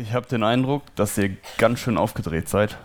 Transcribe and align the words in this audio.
Ich 0.00 0.12
habe 0.12 0.28
den 0.28 0.44
Eindruck, 0.44 0.82
dass 0.94 1.18
ihr 1.18 1.36
ganz 1.56 1.80
schön 1.80 1.98
aufgedreht 1.98 2.48
seid. 2.48 2.78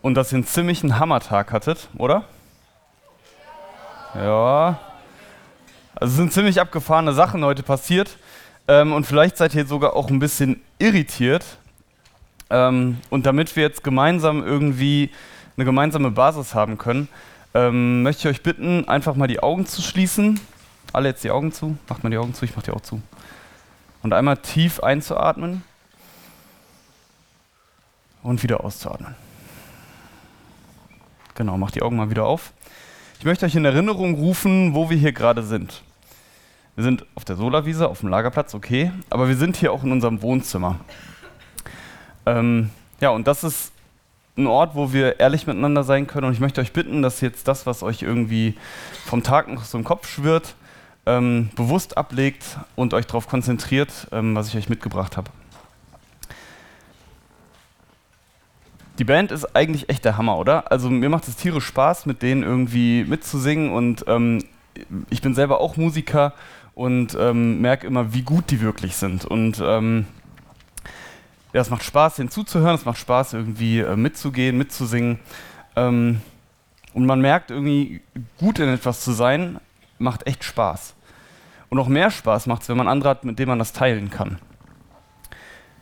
Und 0.00 0.14
dass 0.14 0.32
ihr 0.32 0.36
einen 0.36 0.46
ziemlichen 0.46 0.98
Hammertag 0.98 1.52
hattet, 1.52 1.90
oder? 1.98 2.24
Ja. 4.14 4.78
Also 5.94 6.16
sind 6.16 6.32
ziemlich 6.32 6.58
abgefahrene 6.62 7.12
Sachen 7.12 7.44
heute 7.44 7.62
passiert. 7.62 8.16
Ähm, 8.66 8.94
und 8.94 9.04
vielleicht 9.04 9.36
seid 9.36 9.54
ihr 9.54 9.66
sogar 9.66 9.96
auch 9.96 10.08
ein 10.08 10.18
bisschen 10.18 10.62
irritiert. 10.78 11.44
Ähm, 12.48 12.96
und 13.10 13.26
damit 13.26 13.54
wir 13.54 13.64
jetzt 13.64 13.84
gemeinsam 13.84 14.42
irgendwie 14.42 15.10
eine 15.58 15.66
gemeinsame 15.66 16.10
Basis 16.10 16.54
haben 16.54 16.78
können, 16.78 17.06
ähm, 17.52 18.02
möchte 18.02 18.30
ich 18.30 18.36
euch 18.36 18.42
bitten, 18.42 18.88
einfach 18.88 19.14
mal 19.14 19.28
die 19.28 19.42
Augen 19.42 19.66
zu 19.66 19.82
schließen. 19.82 20.40
Alle 20.94 21.10
jetzt 21.10 21.22
die 21.22 21.30
Augen 21.30 21.52
zu. 21.52 21.76
Macht 21.86 22.02
mal 22.02 22.08
die 22.08 22.16
Augen 22.16 22.32
zu, 22.32 22.46
ich 22.46 22.56
mach 22.56 22.62
die 22.62 22.70
auch 22.70 22.80
zu. 22.80 23.02
Und 24.02 24.12
einmal 24.12 24.36
tief 24.36 24.80
einzuatmen 24.80 25.62
und 28.22 28.42
wieder 28.42 28.64
auszuatmen. 28.64 29.14
Genau, 31.34 31.56
macht 31.56 31.74
die 31.74 31.82
Augen 31.82 31.96
mal 31.96 32.10
wieder 32.10 32.26
auf. 32.26 32.52
Ich 33.18 33.24
möchte 33.24 33.46
euch 33.46 33.54
in 33.54 33.64
Erinnerung 33.64 34.14
rufen, 34.14 34.74
wo 34.74 34.90
wir 34.90 34.96
hier 34.96 35.12
gerade 35.12 35.42
sind. 35.42 35.82
Wir 36.74 36.84
sind 36.84 37.06
auf 37.14 37.24
der 37.24 37.36
Solarwiese, 37.36 37.88
auf 37.88 38.00
dem 38.00 38.08
Lagerplatz, 38.08 38.54
okay, 38.54 38.90
aber 39.10 39.28
wir 39.28 39.36
sind 39.36 39.56
hier 39.56 39.72
auch 39.72 39.84
in 39.84 39.92
unserem 39.92 40.22
Wohnzimmer. 40.22 40.80
Ähm, 42.26 42.70
ja, 43.00 43.10
und 43.10 43.26
das 43.26 43.44
ist 43.44 43.72
ein 44.36 44.46
Ort, 44.46 44.74
wo 44.74 44.92
wir 44.92 45.20
ehrlich 45.20 45.46
miteinander 45.46 45.84
sein 45.84 46.06
können. 46.06 46.26
Und 46.26 46.32
ich 46.32 46.40
möchte 46.40 46.60
euch 46.60 46.72
bitten, 46.72 47.02
dass 47.02 47.20
jetzt 47.20 47.46
das, 47.46 47.66
was 47.66 47.82
euch 47.82 48.02
irgendwie 48.02 48.56
vom 49.04 49.22
Tag 49.22 49.48
noch 49.48 49.64
so 49.64 49.76
im 49.76 49.84
Kopf 49.84 50.08
schwirrt, 50.08 50.54
ähm, 51.06 51.50
bewusst 51.56 51.96
ablegt 51.96 52.58
und 52.76 52.94
euch 52.94 53.06
darauf 53.06 53.28
konzentriert, 53.28 54.08
ähm, 54.12 54.34
was 54.34 54.48
ich 54.48 54.56
euch 54.56 54.68
mitgebracht 54.68 55.16
habe. 55.16 55.30
Die 58.98 59.04
Band 59.04 59.32
ist 59.32 59.56
eigentlich 59.56 59.88
echt 59.88 60.04
der 60.04 60.16
Hammer, 60.16 60.36
oder? 60.36 60.70
Also 60.70 60.90
mir 60.90 61.08
macht 61.08 61.26
es 61.26 61.36
tierisch 61.36 61.64
Spaß, 61.64 62.06
mit 62.06 62.22
denen 62.22 62.42
irgendwie 62.42 63.04
mitzusingen 63.04 63.72
und 63.72 64.04
ähm, 64.06 64.44
ich 65.10 65.22
bin 65.22 65.34
selber 65.34 65.60
auch 65.60 65.76
Musiker 65.76 66.34
und 66.74 67.16
ähm, 67.18 67.60
merke 67.60 67.86
immer, 67.86 68.14
wie 68.14 68.22
gut 68.22 68.50
die 68.50 68.60
wirklich 68.60 68.96
sind. 68.96 69.24
Und 69.24 69.62
ähm, 69.64 70.06
ja, 71.52 71.60
es 71.60 71.70
macht 71.70 71.84
Spaß, 71.84 72.16
denen 72.16 72.30
zuzuhören, 72.30 72.74
es 72.74 72.84
macht 72.84 72.98
Spaß, 72.98 73.34
irgendwie 73.34 73.80
äh, 73.80 73.96
mitzugehen, 73.96 74.56
mitzusingen. 74.56 75.18
Ähm, 75.76 76.20
und 76.94 77.06
man 77.06 77.20
merkt 77.20 77.50
irgendwie, 77.50 78.02
gut 78.38 78.58
in 78.58 78.68
etwas 78.68 79.00
zu 79.00 79.12
sein, 79.12 79.58
macht 80.02 80.26
echt 80.26 80.44
Spaß. 80.44 80.94
Und 81.70 81.78
noch 81.78 81.88
mehr 81.88 82.10
Spaß 82.10 82.46
macht 82.46 82.62
es, 82.62 82.68
wenn 82.68 82.76
man 82.76 82.88
andere 82.88 83.10
hat, 83.10 83.24
mit 83.24 83.38
dem 83.38 83.48
man 83.48 83.58
das 83.58 83.72
teilen 83.72 84.10
kann. 84.10 84.38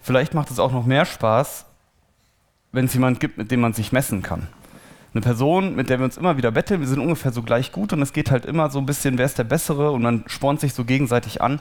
Vielleicht 0.01 0.35
macht 0.35 0.51
es 0.51 0.59
auch 0.59 0.73
noch 0.73 0.87
mehr 0.87 1.05
Spaß, 1.05 1.67
wenn 2.73 2.85
es 2.85 2.95
jemand 2.95 3.21
gibt, 3.21 3.39
mit 3.39 3.51
dem 3.51 3.61
man 3.61 3.73
sich 3.73 3.93
messen 3.93 4.23
kann. 4.23 4.49
Eine 5.13 5.23
Person, 5.23 5.75
mit 5.75 5.91
der 5.91 5.99
wir 5.99 6.05
uns 6.05 6.17
immer 6.17 6.37
wieder 6.37 6.53
betteln, 6.53 6.81
wir 6.81 6.87
sind 6.87 7.01
ungefähr 7.01 7.33
so 7.33 7.43
gleich 7.43 7.73
gut 7.73 7.93
und 7.93 8.01
es 8.01 8.13
geht 8.13 8.31
halt 8.31 8.47
immer 8.47 8.71
so 8.71 8.79
ein 8.79 8.87
bisschen, 8.87 9.19
wer 9.19 9.27
ist 9.27 9.39
der 9.39 9.45
Bessere 9.45 9.91
und 9.91 10.03
man 10.03 10.23
spornt 10.29 10.61
sich 10.61 10.73
so 10.73 10.85
gegenseitig 10.85 11.43
an 11.43 11.61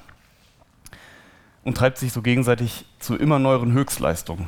und 1.64 1.76
treibt 1.76 1.98
sich 1.98 2.14
so 2.14 2.22
gegenseitig 2.22 2.86
zu 3.00 3.16
immer 3.16 3.40
neueren 3.40 3.74
Höchstleistungen. 3.74 4.48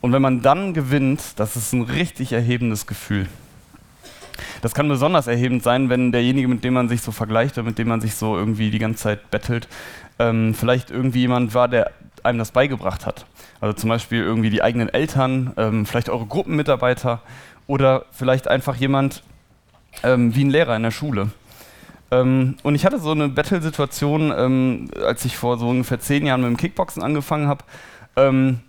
Und 0.00 0.12
wenn 0.12 0.22
man 0.22 0.42
dann 0.42 0.74
gewinnt, 0.74 1.38
das 1.40 1.56
ist 1.56 1.72
ein 1.72 1.82
richtig 1.82 2.32
erhebendes 2.32 2.86
Gefühl. 2.86 3.26
Das 4.62 4.74
kann 4.74 4.88
besonders 4.88 5.26
erhebend 5.26 5.62
sein, 5.62 5.88
wenn 5.88 6.12
derjenige, 6.12 6.48
mit 6.48 6.64
dem 6.64 6.74
man 6.74 6.88
sich 6.88 7.02
so 7.02 7.12
vergleicht 7.12 7.58
oder 7.58 7.66
mit 7.66 7.78
dem 7.78 7.88
man 7.88 8.00
sich 8.00 8.14
so 8.14 8.36
irgendwie 8.36 8.70
die 8.70 8.78
ganze 8.78 9.02
Zeit 9.02 9.30
bettelt, 9.30 9.68
ähm, 10.18 10.54
vielleicht 10.54 10.90
irgendwie 10.90 11.20
jemand 11.20 11.54
war, 11.54 11.68
der 11.68 11.92
einem 12.22 12.38
das 12.38 12.50
beigebracht 12.50 13.06
hat. 13.06 13.26
Also 13.60 13.74
zum 13.74 13.88
Beispiel 13.88 14.22
irgendwie 14.22 14.50
die 14.50 14.62
eigenen 14.62 14.88
Eltern, 14.88 15.52
ähm, 15.56 15.86
vielleicht 15.86 16.08
eure 16.08 16.26
Gruppenmitarbeiter 16.26 17.20
oder 17.66 18.04
vielleicht 18.10 18.48
einfach 18.48 18.76
jemand 18.76 19.22
ähm, 20.02 20.34
wie 20.34 20.44
ein 20.44 20.50
Lehrer 20.50 20.76
in 20.76 20.82
der 20.82 20.90
Schule. 20.90 21.30
Ähm, 22.10 22.56
und 22.62 22.74
ich 22.74 22.86
hatte 22.86 22.98
so 22.98 23.10
eine 23.10 23.28
Battle-Situation, 23.28 24.32
ähm, 24.36 24.90
als 25.04 25.24
ich 25.24 25.36
vor 25.36 25.58
so 25.58 25.68
ungefähr 25.68 26.00
zehn 26.00 26.26
Jahren 26.26 26.40
mit 26.40 26.50
dem 26.50 26.56
Kickboxen 26.56 27.02
angefangen 27.02 27.48
habe. 27.48 27.64
Ähm, 28.16 28.60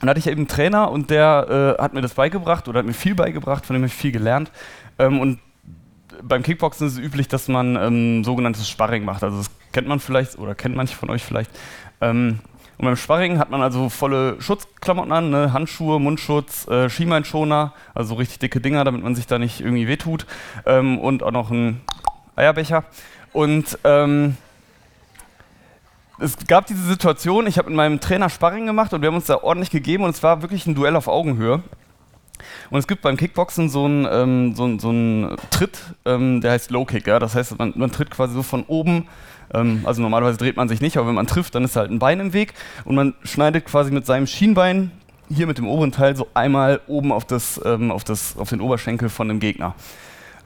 dann 0.00 0.08
hatte 0.08 0.18
ich 0.18 0.28
eben 0.28 0.38
einen 0.38 0.48
Trainer 0.48 0.90
und 0.90 1.10
der 1.10 1.76
äh, 1.78 1.82
hat 1.82 1.92
mir 1.92 2.00
das 2.00 2.14
beigebracht 2.14 2.68
oder 2.68 2.78
hat 2.78 2.86
mir 2.86 2.94
viel 2.94 3.14
beigebracht, 3.14 3.66
von 3.66 3.74
dem 3.74 3.84
ich 3.84 3.92
viel 3.92 4.12
gelernt. 4.12 4.50
Ähm, 5.00 5.18
und 5.18 5.40
beim 6.22 6.42
Kickboxen 6.42 6.86
ist 6.86 6.94
es 6.94 6.98
üblich, 6.98 7.28
dass 7.28 7.48
man 7.48 7.76
ähm, 7.76 8.24
sogenanntes 8.24 8.68
Sparring 8.68 9.04
macht. 9.04 9.24
Also 9.24 9.38
das 9.38 9.50
kennt 9.72 9.88
man 9.88 10.00
vielleicht 10.00 10.38
oder 10.38 10.54
kennt 10.54 10.76
manche 10.76 10.94
von 10.94 11.10
euch 11.10 11.24
vielleicht. 11.24 11.50
Ähm, 12.00 12.40
und 12.78 12.84
beim 12.86 12.96
Sparring 12.96 13.38
hat 13.38 13.50
man 13.50 13.60
also 13.60 13.88
volle 13.90 14.40
Schutzklamotten 14.40 15.12
an, 15.12 15.30
ne? 15.30 15.52
Handschuhe, 15.52 16.00
Mundschutz, 16.00 16.66
äh, 16.66 16.88
Schienbeinschoner, 16.88 17.74
also 17.94 18.14
richtig 18.14 18.38
dicke 18.38 18.60
Dinger, 18.60 18.84
damit 18.84 19.02
man 19.02 19.14
sich 19.14 19.26
da 19.26 19.38
nicht 19.38 19.60
irgendwie 19.60 19.86
wehtut. 19.86 20.26
Ähm, 20.64 20.98
und 20.98 21.22
auch 21.22 21.30
noch 21.30 21.50
ein 21.50 21.80
Eierbecher. 22.36 22.84
Und 23.32 23.78
ähm, 23.84 24.36
es 26.18 26.36
gab 26.46 26.66
diese 26.66 26.82
Situation, 26.82 27.46
ich 27.46 27.58
habe 27.58 27.68
mit 27.68 27.76
meinem 27.76 28.00
Trainer 28.00 28.28
Sparring 28.28 28.66
gemacht 28.66 28.92
und 28.92 29.02
wir 29.02 29.08
haben 29.08 29.16
uns 29.16 29.26
da 29.26 29.42
ordentlich 29.42 29.70
gegeben 29.70 30.04
und 30.04 30.10
es 30.10 30.22
war 30.22 30.42
wirklich 30.42 30.66
ein 30.66 30.74
Duell 30.74 30.96
auf 30.96 31.08
Augenhöhe. 31.08 31.62
Und 32.70 32.78
es 32.78 32.86
gibt 32.86 33.02
beim 33.02 33.16
Kickboxen 33.16 33.68
so 33.68 33.84
einen, 33.84 34.06
ähm, 34.10 34.54
so 34.54 34.78
so 34.78 34.88
einen 34.90 35.36
Tritt, 35.50 35.78
ähm, 36.04 36.40
der 36.40 36.52
heißt 36.52 36.70
Low 36.70 36.84
Kick. 36.84 37.06
Ja? 37.06 37.18
Das 37.18 37.34
heißt, 37.34 37.58
man, 37.58 37.72
man 37.76 37.90
tritt 37.90 38.10
quasi 38.10 38.34
so 38.34 38.42
von 38.42 38.64
oben. 38.64 39.06
Ähm, 39.52 39.80
also 39.84 40.02
normalerweise 40.02 40.38
dreht 40.38 40.56
man 40.56 40.68
sich 40.68 40.80
nicht, 40.80 40.96
aber 40.96 41.08
wenn 41.08 41.14
man 41.14 41.26
trifft, 41.26 41.54
dann 41.54 41.64
ist 41.64 41.76
halt 41.76 41.90
ein 41.90 41.98
Bein 41.98 42.20
im 42.20 42.32
Weg 42.32 42.54
und 42.84 42.94
man 42.94 43.14
schneidet 43.24 43.64
quasi 43.64 43.90
mit 43.90 44.06
seinem 44.06 44.26
Schienbein 44.26 44.92
hier 45.32 45.46
mit 45.46 45.58
dem 45.58 45.68
oberen 45.68 45.92
Teil 45.92 46.16
so 46.16 46.28
einmal 46.34 46.80
oben 46.86 47.12
auf, 47.12 47.24
das, 47.24 47.60
ähm, 47.64 47.90
auf, 47.90 48.04
das, 48.04 48.36
auf 48.36 48.50
den 48.50 48.60
Oberschenkel 48.60 49.08
von 49.08 49.28
dem 49.28 49.40
Gegner. 49.40 49.74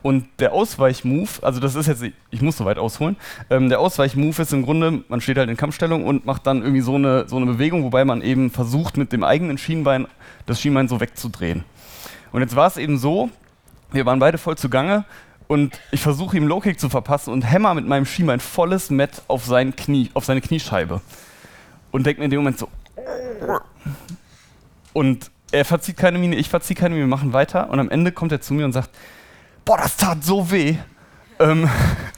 Und 0.02 0.26
der 0.38 0.52
Ausweichmove, 0.52 1.42
also 1.42 1.60
das 1.60 1.74
ist 1.74 1.86
jetzt, 1.86 2.04
ich 2.30 2.42
muss 2.42 2.58
so 2.58 2.66
weit 2.66 2.76
ausholen, 2.76 3.16
ähm, 3.48 3.70
der 3.70 3.80
Ausweichmove 3.80 4.38
ist 4.40 4.52
im 4.52 4.62
Grunde, 4.62 5.02
man 5.08 5.22
steht 5.22 5.38
halt 5.38 5.48
in 5.48 5.56
Kampfstellung 5.56 6.04
und 6.04 6.26
macht 6.26 6.46
dann 6.46 6.60
irgendwie 6.60 6.82
so 6.82 6.96
eine, 6.96 7.26
so 7.26 7.36
eine 7.36 7.46
Bewegung, 7.46 7.84
wobei 7.84 8.04
man 8.04 8.20
eben 8.20 8.50
versucht, 8.50 8.98
mit 8.98 9.12
dem 9.12 9.24
eigenen 9.24 9.56
Schienbein 9.56 10.06
das 10.44 10.60
Schienbein 10.60 10.88
so 10.88 11.00
wegzudrehen. 11.00 11.64
Und 12.34 12.40
jetzt 12.40 12.56
war 12.56 12.66
es 12.66 12.78
eben 12.78 12.98
so, 12.98 13.30
wir 13.92 14.06
waren 14.06 14.18
beide 14.18 14.38
voll 14.38 14.58
zugange 14.58 15.04
und 15.46 15.80
ich 15.92 16.00
versuche 16.00 16.36
ihm 16.36 16.48
Low-Kick 16.48 16.80
zu 16.80 16.88
verpassen 16.88 17.32
und 17.32 17.42
hämmer 17.42 17.74
mit 17.74 17.86
meinem 17.86 18.04
Schienbein 18.06 18.40
volles 18.40 18.90
Met 18.90 19.22
auf 19.28 19.44
sein 19.44 19.76
Knie, 19.76 20.10
auf 20.14 20.24
seine 20.24 20.40
Kniescheibe. 20.40 21.00
Und 21.92 22.04
denke 22.04 22.20
mir 22.20 22.24
in 22.24 22.32
dem 22.32 22.40
Moment 22.40 22.58
so. 22.58 22.68
Und 24.92 25.30
er 25.52 25.64
verzieht 25.64 25.96
keine 25.96 26.18
Miene, 26.18 26.34
ich 26.34 26.48
verziehe 26.48 26.74
keine 26.74 26.96
Miene, 26.96 27.06
wir 27.06 27.16
machen 27.16 27.32
weiter 27.32 27.70
und 27.70 27.78
am 27.78 27.88
Ende 27.88 28.10
kommt 28.10 28.32
er 28.32 28.40
zu 28.40 28.52
mir 28.52 28.64
und 28.64 28.72
sagt, 28.72 28.90
boah, 29.64 29.76
das 29.76 29.96
tat 29.96 30.24
so 30.24 30.50
weh. 30.50 30.74
Ähm, 31.38 31.68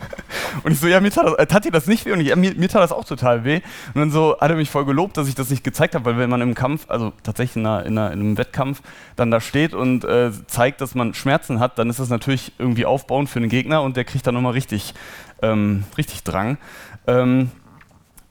und 0.65 0.73
ich 0.73 0.81
so, 0.81 0.87
ja, 0.87 1.01
mir 1.01 1.11
tat, 1.11 1.27
das, 1.27 1.35
äh, 1.35 1.47
tat 1.47 1.65
dir 1.65 1.71
das 1.71 1.87
nicht 1.87 2.07
weh? 2.07 2.13
Und 2.13 2.21
ich, 2.21 2.29
ja, 2.29 2.37
mir, 2.37 2.55
mir, 2.55 2.69
tat 2.69 2.83
das 2.83 2.93
auch 2.93 3.05
total 3.05 3.45
weh. 3.45 3.61
Und 3.95 4.01
dann 4.01 4.11
so 4.11 4.37
hat 4.41 4.51
er 4.51 4.57
mich 4.57 4.71
voll 4.71 4.85
gelobt, 4.85 5.17
dass 5.17 5.29
ich 5.29 5.35
das 5.35 5.51
nicht 5.51 5.65
gezeigt 5.65 5.95
habe, 5.95 6.05
weil 6.05 6.19
wenn 6.19 6.31
man 6.31 6.41
im 6.41 6.55
Kampf, 6.55 6.87
also 6.89 7.13
tatsächlich 7.23 7.57
in, 7.57 7.67
einer, 7.67 7.87
in, 7.87 7.99
einer, 7.99 8.13
in 8.13 8.21
einem 8.21 8.39
Wettkampf, 8.39 8.83
dann 9.17 9.31
da 9.31 9.41
steht 9.41 9.75
und 9.75 10.05
äh, 10.05 10.31
zeigt, 10.47 10.81
dass 10.81 10.95
man 10.95 11.15
Schmerzen 11.15 11.61
hat, 11.61 11.79
dann 11.79 11.91
ist 11.91 12.01
das 12.01 12.09
natürlich 12.09 12.53
irgendwie 12.59 12.87
aufbauend 12.87 13.29
für 13.29 13.41
den 13.41 13.49
Gegner 13.49 13.83
und 13.83 13.97
der 13.97 14.05
kriegt 14.05 14.27
dann 14.27 14.35
nochmal 14.35 14.53
richtig, 14.53 14.95
ähm, 15.43 15.85
richtig 15.97 16.25
Drang. 16.25 16.59
Ähm, 17.07 17.51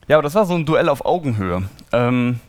ja, 0.08 0.16
aber 0.16 0.22
das 0.22 0.34
war 0.34 0.46
so 0.46 0.54
ein 0.54 0.66
Duell 0.66 0.88
auf 0.88 1.04
Augenhöhe. 1.04 1.64
Ähm, 1.92 2.40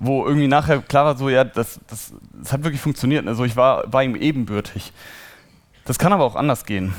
wo 0.00 0.24
irgendwie 0.24 0.48
nachher 0.48 0.80
klar 0.80 1.04
war, 1.04 1.16
so, 1.16 1.28
ja, 1.28 1.44
das, 1.44 1.78
das, 1.86 2.14
das 2.32 2.52
hat 2.52 2.64
wirklich 2.64 2.80
funktioniert. 2.80 3.28
Also 3.28 3.44
ich 3.44 3.54
war, 3.54 3.92
war 3.92 4.02
ihm 4.02 4.16
ebenbürtig. 4.16 4.92
Das 5.84 5.98
kann 5.98 6.12
aber 6.12 6.24
auch 6.24 6.36
anders 6.36 6.64
gehen. 6.64 6.94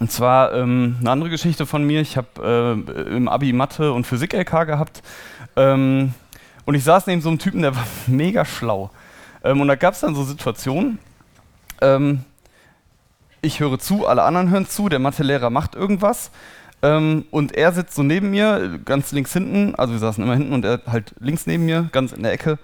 Und 0.00 0.10
zwar 0.10 0.54
ähm, 0.54 0.96
eine 1.00 1.10
andere 1.10 1.30
Geschichte 1.30 1.66
von 1.66 1.84
mir. 1.84 2.00
Ich 2.00 2.16
habe 2.16 2.86
äh, 2.88 3.16
im 3.16 3.28
Abi 3.28 3.52
Mathe 3.52 3.92
und 3.92 4.06
Physik 4.06 4.32
LK 4.32 4.66
gehabt. 4.66 5.02
Ähm, 5.56 6.14
und 6.64 6.74
ich 6.74 6.84
saß 6.84 7.06
neben 7.06 7.20
so 7.20 7.28
einem 7.28 7.38
Typen, 7.38 7.60
der 7.60 7.76
war 7.76 7.86
mega 8.06 8.46
schlau. 8.46 8.90
Ähm, 9.44 9.60
und 9.60 9.68
da 9.68 9.76
gab 9.76 9.92
es 9.92 10.00
dann 10.00 10.14
so 10.14 10.24
Situationen. 10.24 10.98
Ähm, 11.82 12.24
ich 13.42 13.60
höre 13.60 13.78
zu, 13.78 14.06
alle 14.06 14.22
anderen 14.22 14.50
hören 14.50 14.66
zu, 14.66 14.88
der 14.88 14.98
Mathelehrer 14.98 15.50
macht 15.50 15.74
irgendwas. 15.74 16.30
Ähm, 16.82 17.26
und 17.30 17.54
er 17.54 17.72
sitzt 17.72 17.94
so 17.94 18.02
neben 18.02 18.30
mir, 18.30 18.80
ganz 18.82 19.12
links 19.12 19.34
hinten. 19.34 19.74
Also 19.74 19.92
wir 19.92 20.00
saßen 20.00 20.24
immer 20.24 20.34
hinten 20.34 20.54
und 20.54 20.64
er 20.64 20.80
halt 20.86 21.14
links 21.20 21.46
neben 21.46 21.66
mir, 21.66 21.90
ganz 21.92 22.12
in 22.12 22.22
der 22.22 22.32
Ecke 22.32 22.58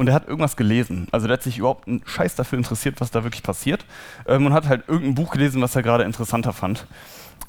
und 0.00 0.08
er 0.08 0.14
hat 0.14 0.26
irgendwas 0.26 0.56
gelesen. 0.56 1.08
Also 1.12 1.26
der 1.26 1.34
hat 1.34 1.42
sich 1.42 1.58
überhaupt 1.58 1.86
einen 1.86 2.00
Scheiß 2.06 2.34
dafür 2.34 2.56
interessiert, 2.56 3.02
was 3.02 3.10
da 3.10 3.22
wirklich 3.22 3.42
passiert 3.42 3.84
ähm, 4.26 4.46
und 4.46 4.54
hat 4.54 4.66
halt 4.66 4.84
irgendein 4.88 5.14
Buch 5.14 5.30
gelesen, 5.30 5.60
was 5.60 5.76
er 5.76 5.82
gerade 5.82 6.04
interessanter 6.04 6.54
fand. 6.54 6.86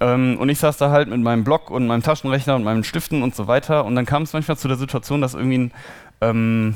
Ähm, 0.01 0.35
und 0.37 0.49
ich 0.49 0.59
saß 0.59 0.75
da 0.75 0.91
halt 0.91 1.07
mit 1.07 1.21
meinem 1.21 1.45
Blog 1.45 1.71
und 1.71 1.87
meinem 1.87 2.03
Taschenrechner 2.03 2.57
und 2.57 2.65
meinen 2.65 2.83
Stiften 2.83 3.23
und 3.23 3.33
so 3.35 3.47
weiter 3.47 3.85
und 3.85 3.95
dann 3.95 4.05
kam 4.05 4.23
es 4.23 4.33
manchmal 4.33 4.57
zu 4.57 4.67
der 4.67 4.75
Situation, 4.75 5.21
dass 5.21 5.33
irgendwie 5.33 5.59
ein, 5.59 5.71
ähm, 6.19 6.75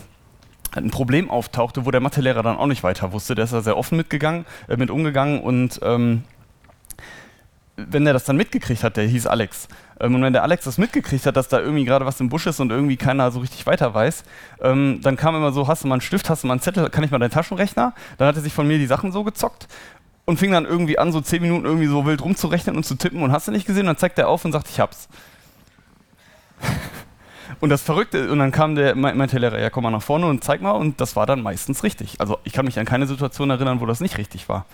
ein 0.71 0.91
Problem 0.91 1.29
auftauchte, 1.29 1.85
wo 1.85 1.91
der 1.91 1.99
Mathelehrer 1.99 2.41
dann 2.41 2.55
auch 2.55 2.67
nicht 2.67 2.83
weiter 2.83 3.11
wusste. 3.11 3.35
Der 3.35 3.43
ist 3.43 3.51
da 3.51 3.59
sehr 3.59 3.75
offen 3.75 3.97
mitgegangen, 3.97 4.45
äh, 4.69 4.77
mit 4.77 4.89
umgegangen 4.89 5.41
und 5.41 5.81
ähm, 5.83 6.23
wenn 7.89 8.05
er 8.05 8.13
das 8.13 8.25
dann 8.25 8.37
mitgekriegt 8.37 8.83
hat, 8.83 8.97
der 8.97 9.05
hieß 9.05 9.27
Alex, 9.27 9.67
Ähm, 9.99 10.15
und 10.15 10.21
wenn 10.23 10.33
der 10.33 10.43
Alex 10.43 10.65
das 10.65 10.77
mitgekriegt 10.77 11.25
hat, 11.25 11.37
dass 11.37 11.47
da 11.47 11.59
irgendwie 11.59 11.85
gerade 11.85 12.05
was 12.05 12.19
im 12.19 12.29
Busch 12.29 12.47
ist 12.47 12.59
und 12.59 12.69
irgendwie 12.69 12.97
keiner 12.97 13.31
so 13.31 13.39
richtig 13.39 13.65
weiter 13.65 13.93
weiß, 13.93 14.23
ähm, 14.61 14.99
dann 15.01 15.15
kam 15.15 15.35
immer 15.35 15.51
so, 15.53 15.67
hast 15.67 15.83
du 15.83 15.87
mal 15.87 15.95
einen 15.95 16.01
Stift, 16.01 16.29
hast 16.29 16.43
du 16.43 16.47
mal 16.47 16.53
einen 16.53 16.61
Zettel, 16.61 16.89
kann 16.89 17.03
ich 17.03 17.11
mal 17.11 17.19
deinen 17.19 17.31
Taschenrechner? 17.31 17.93
Dann 18.17 18.27
hat 18.27 18.35
er 18.35 18.41
sich 18.41 18.53
von 18.53 18.67
mir 18.67 18.77
die 18.77 18.87
Sachen 18.87 19.11
so 19.11 19.23
gezockt 19.23 19.67
und 20.25 20.37
fing 20.37 20.51
dann 20.51 20.65
irgendwie 20.65 20.99
an, 20.99 21.11
so 21.11 21.21
zehn 21.21 21.41
Minuten 21.41 21.65
irgendwie 21.65 21.87
so 21.87 22.05
wild 22.05 22.21
rumzurechnen 22.21 22.75
und 22.75 22.83
zu 22.83 22.95
tippen 22.95 23.21
und 23.23 23.31
hast 23.31 23.47
du 23.47 23.51
nicht 23.51 23.67
gesehen? 23.67 23.85
Dann 23.85 23.97
zeigt 23.97 24.19
er 24.19 24.27
auf 24.27 24.43
und 24.43 24.51
sagt, 24.51 24.69
ich 24.69 24.79
hab's. 24.79 25.07
und 27.59 27.69
das 27.69 27.81
Verrückte, 27.81 28.31
und 28.31 28.39
dann 28.39 28.51
kam 28.51 28.75
der, 28.75 28.95
meinte 28.95 29.39
der 29.39 29.51
Lehrer, 29.51 29.61
ja 29.61 29.69
komm 29.69 29.83
mal 29.83 29.91
nach 29.91 30.01
vorne 30.01 30.25
und 30.25 30.43
zeig 30.43 30.61
mal 30.61 30.71
und 30.71 30.99
das 30.99 31.15
war 31.15 31.25
dann 31.25 31.41
meistens 31.41 31.83
richtig. 31.83 32.19
Also 32.19 32.39
ich 32.43 32.53
kann 32.53 32.65
mich 32.65 32.79
an 32.79 32.85
keine 32.85 33.07
Situation 33.07 33.49
erinnern, 33.49 33.79
wo 33.79 33.85
das 33.85 34.01
nicht 34.01 34.17
richtig 34.17 34.49
war. 34.49 34.65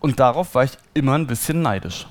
Und 0.00 0.20
darauf 0.20 0.54
war 0.54 0.64
ich 0.64 0.72
immer 0.94 1.14
ein 1.14 1.26
bisschen 1.26 1.62
neidisch. 1.62 2.06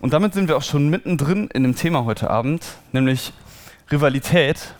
Und 0.00 0.12
damit 0.12 0.34
sind 0.34 0.48
wir 0.48 0.56
auch 0.56 0.62
schon 0.62 0.88
mittendrin 0.88 1.48
in 1.48 1.62
dem 1.62 1.74
Thema 1.74 2.04
heute 2.04 2.30
Abend, 2.30 2.64
nämlich 2.92 3.32
Rivalität. 3.90 4.74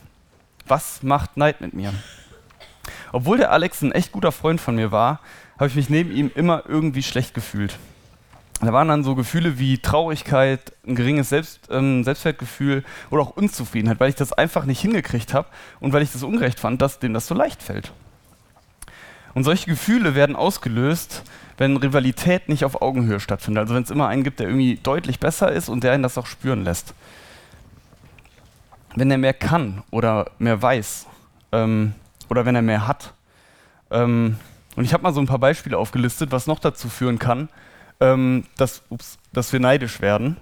Was 0.67 1.03
macht 1.03 1.37
Neid 1.37 1.61
mit 1.61 1.75
mir? 1.75 1.93
Obwohl 3.13 3.39
der 3.39 3.51
Alex 3.51 3.83
ein 3.83 3.93
echt 3.93 4.13
guter 4.13 4.33
Freund 4.33 4.61
von 4.61 4.77
mir 4.77 4.93
war, 4.93 5.21
habe 5.59 5.69
ich 5.69 5.75
mich 5.75 5.89
neben 5.89 6.13
ihm 6.13 6.31
immer 6.35 6.65
irgendwie 6.69 7.03
schlecht 7.03 7.35
gefühlt. 7.35 7.79
Da 8.61 8.73
waren 8.73 8.89
dann 8.89 9.05
so 9.05 9.15
Gefühle 9.15 9.59
wie 9.59 9.79
Traurigkeit, 9.79 10.73
ein 10.87 10.95
geringes 10.95 11.29
Selbst, 11.29 11.69
ähm, 11.71 12.05
Selbstwertgefühl 12.05 12.85
oder 13.11 13.23
auch 13.23 13.37
Unzufriedenheit, 13.37 14.01
weil 14.01 14.09
ich 14.09 14.15
das 14.15 14.33
einfach 14.33 14.65
nicht 14.65 14.81
hingekriegt 14.81 15.35
habe 15.35 15.49
und 15.79 15.93
weil 15.93 16.03
ich 16.03 16.13
das 16.13 16.23
ungerecht 16.23 16.59
fand, 16.59 16.81
dass 16.81 16.99
dem 16.99 17.13
das 17.13 17.27
so 17.27 17.35
leicht 17.35 17.63
fällt. 17.63 17.93
Und 19.37 19.45
solche 19.45 19.67
Gefühle 19.67 20.15
werden 20.15 20.35
ausgelöst, 20.35 21.23
wenn 21.59 21.77
Rivalität 21.77 22.49
nicht 22.49 22.65
auf 22.65 22.81
Augenhöhe 22.81 23.21
stattfindet. 23.21 23.61
Also 23.61 23.75
wenn 23.75 23.83
es 23.83 23.91
immer 23.91 24.09
einen 24.09 24.25
gibt, 24.25 24.41
der 24.41 24.47
irgendwie 24.47 24.77
deutlich 24.83 25.21
besser 25.21 25.53
ist 25.53 25.69
und 25.69 25.85
der 25.85 25.93
einen 25.93 26.03
das 26.03 26.17
auch 26.17 26.25
spüren 26.25 26.65
lässt. 26.65 26.95
Wenn 28.95 29.11
er 29.11 29.19
mehr 29.19 29.35
kann 29.35 29.83
oder 29.91 30.31
mehr 30.39 30.63
weiß 30.63 31.07
ähm, 31.53 31.93
oder 32.31 32.47
wenn 32.47 32.55
er 32.55 32.63
mehr 32.63 32.87
hat. 32.87 33.13
Ähm, 33.91 34.39
und 34.75 34.85
ich 34.85 34.95
habe 34.95 35.03
mal 35.03 35.13
so 35.13 35.21
ein 35.21 35.27
paar 35.27 35.39
Beispiele 35.39 35.77
aufgelistet, 35.77 36.33
was 36.33 36.47
noch 36.47 36.59
dazu 36.59 36.89
führen 36.89 37.19
kann, 37.19 37.51
ähm, 38.01 38.45
dass, 38.57 38.85
ups, 38.89 39.19
dass 39.35 39.53
wir 39.53 39.61
neidisch 39.61 40.01
werden. 40.01 40.39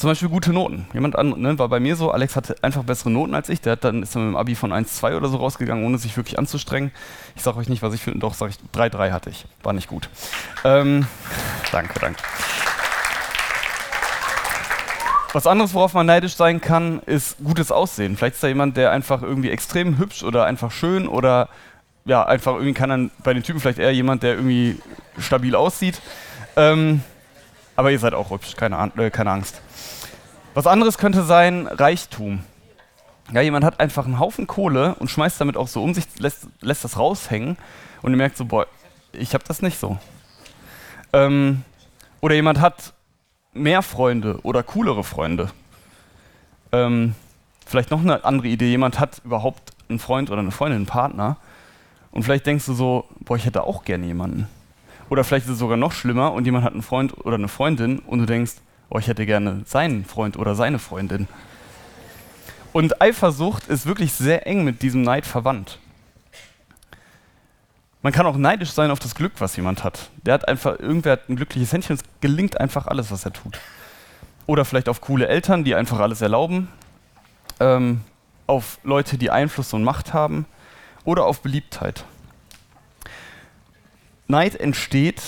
Zum 0.00 0.08
Beispiel 0.08 0.30
gute 0.30 0.54
Noten. 0.54 0.86
Jemand 0.94 1.14
an, 1.14 1.38
ne, 1.42 1.58
war 1.58 1.68
bei 1.68 1.78
mir 1.78 1.94
so, 1.94 2.10
Alex 2.10 2.34
hatte 2.34 2.56
einfach 2.62 2.84
bessere 2.84 3.10
Noten 3.10 3.34
als 3.34 3.50
ich. 3.50 3.60
Der 3.60 3.72
hat 3.72 3.84
dann 3.84 4.02
ist 4.02 4.16
dann 4.16 4.22
mit 4.22 4.32
dem 4.32 4.36
Abi 4.38 4.54
von 4.54 4.72
1,2 4.72 5.14
oder 5.14 5.28
so 5.28 5.36
rausgegangen, 5.36 5.84
ohne 5.84 5.98
sich 5.98 6.16
wirklich 6.16 6.38
anzustrengen. 6.38 6.90
Ich 7.36 7.42
sage 7.42 7.58
euch 7.58 7.68
nicht, 7.68 7.82
was 7.82 7.92
ich 7.92 8.00
finde. 8.00 8.18
Doch, 8.18 8.32
sage 8.32 8.52
ich, 8.52 8.78
3,3 8.80 9.12
hatte 9.12 9.28
ich. 9.28 9.44
War 9.62 9.74
nicht 9.74 9.88
gut. 9.88 10.08
Ähm, 10.64 11.06
danke, 11.70 12.00
danke. 12.00 12.18
Was 15.34 15.46
anderes, 15.46 15.74
worauf 15.74 15.92
man 15.92 16.06
neidisch 16.06 16.34
sein 16.34 16.62
kann, 16.62 17.00
ist 17.00 17.36
gutes 17.44 17.70
Aussehen. 17.70 18.16
Vielleicht 18.16 18.36
ist 18.36 18.42
da 18.42 18.48
jemand, 18.48 18.78
der 18.78 18.92
einfach 18.92 19.20
irgendwie 19.20 19.50
extrem 19.50 19.98
hübsch 19.98 20.22
oder 20.22 20.46
einfach 20.46 20.72
schön 20.72 21.08
oder 21.08 21.50
ja, 22.06 22.24
einfach 22.24 22.54
irgendwie 22.54 22.72
kann 22.72 22.88
dann 22.88 23.10
bei 23.22 23.34
den 23.34 23.42
Typen 23.42 23.60
vielleicht 23.60 23.78
eher 23.78 23.92
jemand, 23.92 24.22
der 24.22 24.36
irgendwie 24.36 24.78
stabil 25.18 25.54
aussieht. 25.54 26.00
Ähm, 26.56 27.02
aber 27.80 27.90
ihr 27.90 27.98
seid 27.98 28.12
auch 28.12 28.28
hübsch, 28.28 28.56
keine, 28.56 28.92
äh, 28.98 29.08
keine 29.08 29.30
Angst. 29.30 29.62
Was 30.52 30.66
anderes 30.66 30.98
könnte 30.98 31.22
sein 31.22 31.66
Reichtum. 31.66 32.44
Ja, 33.32 33.40
jemand 33.40 33.64
hat 33.64 33.80
einfach 33.80 34.04
einen 34.04 34.18
Haufen 34.18 34.46
Kohle 34.46 34.96
und 34.96 35.08
schmeißt 35.08 35.40
damit 35.40 35.56
auch 35.56 35.66
so 35.66 35.82
um 35.82 35.94
sich, 35.94 36.04
lässt, 36.18 36.46
lässt 36.60 36.84
das 36.84 36.98
raushängen 36.98 37.56
und 38.02 38.10
ihr 38.10 38.18
merkt 38.18 38.36
so, 38.36 38.44
boah, 38.44 38.66
ich 39.12 39.32
habe 39.32 39.44
das 39.48 39.62
nicht 39.62 39.80
so. 39.80 39.96
Ähm, 41.14 41.64
oder 42.20 42.34
jemand 42.34 42.60
hat 42.60 42.92
mehr 43.54 43.80
Freunde 43.80 44.40
oder 44.42 44.62
coolere 44.62 45.02
Freunde. 45.02 45.50
Ähm, 46.72 47.14
vielleicht 47.64 47.90
noch 47.90 48.02
eine 48.02 48.26
andere 48.26 48.48
Idee, 48.48 48.68
jemand 48.68 49.00
hat 49.00 49.22
überhaupt 49.24 49.72
einen 49.88 50.00
Freund 50.00 50.28
oder 50.28 50.40
eine 50.40 50.50
Freundin, 50.50 50.80
einen 50.80 50.86
Partner 50.86 51.38
und 52.10 52.24
vielleicht 52.24 52.44
denkst 52.44 52.66
du 52.66 52.74
so, 52.74 53.06
boah, 53.20 53.38
ich 53.38 53.46
hätte 53.46 53.62
auch 53.62 53.84
gerne 53.84 54.04
jemanden. 54.04 54.48
Oder 55.10 55.24
vielleicht 55.24 55.46
ist 55.46 55.52
es 55.52 55.58
sogar 55.58 55.76
noch 55.76 55.92
schlimmer 55.92 56.32
und 56.32 56.44
jemand 56.44 56.64
hat 56.64 56.72
einen 56.72 56.82
Freund 56.82 57.18
oder 57.26 57.34
eine 57.34 57.48
Freundin 57.48 57.98
und 57.98 58.20
du 58.20 58.26
denkst, 58.26 58.52
oh, 58.88 58.98
ich 58.98 59.08
hätte 59.08 59.26
gerne 59.26 59.62
seinen 59.66 60.04
Freund 60.04 60.38
oder 60.38 60.54
seine 60.54 60.78
Freundin. 60.78 61.26
Und 62.72 63.02
Eifersucht 63.02 63.66
ist 63.66 63.86
wirklich 63.86 64.12
sehr 64.12 64.46
eng 64.46 64.62
mit 64.62 64.82
diesem 64.82 65.02
Neid 65.02 65.26
verwandt. 65.26 65.80
Man 68.02 68.12
kann 68.12 68.24
auch 68.24 68.36
neidisch 68.36 68.70
sein 68.70 68.92
auf 68.92 69.00
das 69.00 69.16
Glück, 69.16 69.32
was 69.40 69.56
jemand 69.56 69.82
hat. 69.82 70.10
Der 70.22 70.32
hat 70.34 70.48
einfach, 70.48 70.78
irgendwer 70.78 71.12
hat 71.12 71.28
ein 71.28 71.36
glückliches 71.36 71.72
Händchen, 71.72 71.96
es 71.96 72.04
gelingt 72.20 72.60
einfach 72.60 72.86
alles, 72.86 73.10
was 73.10 73.24
er 73.24 73.32
tut. 73.32 73.58
Oder 74.46 74.64
vielleicht 74.64 74.88
auf 74.88 75.00
coole 75.00 75.26
Eltern, 75.26 75.64
die 75.64 75.74
einfach 75.74 75.98
alles 75.98 76.22
erlauben. 76.22 76.68
Ähm, 77.58 78.02
auf 78.46 78.78
Leute, 78.84 79.18
die 79.18 79.30
Einfluss 79.30 79.72
und 79.74 79.82
Macht 79.82 80.14
haben. 80.14 80.46
Oder 81.04 81.24
auf 81.24 81.42
Beliebtheit. 81.42 82.04
Neid 84.30 84.54
entsteht, 84.56 85.20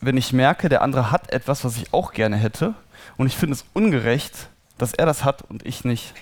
wenn 0.00 0.16
ich 0.16 0.32
merke, 0.32 0.68
der 0.68 0.82
andere 0.82 1.10
hat 1.10 1.32
etwas, 1.32 1.64
was 1.64 1.76
ich 1.76 1.92
auch 1.92 2.12
gerne 2.12 2.36
hätte 2.36 2.74
und 3.16 3.26
ich 3.26 3.36
finde 3.36 3.54
es 3.54 3.64
ungerecht, 3.72 4.48
dass 4.76 4.92
er 4.92 5.06
das 5.06 5.24
hat 5.24 5.42
und 5.42 5.66
ich 5.66 5.84
nicht. 5.84 6.14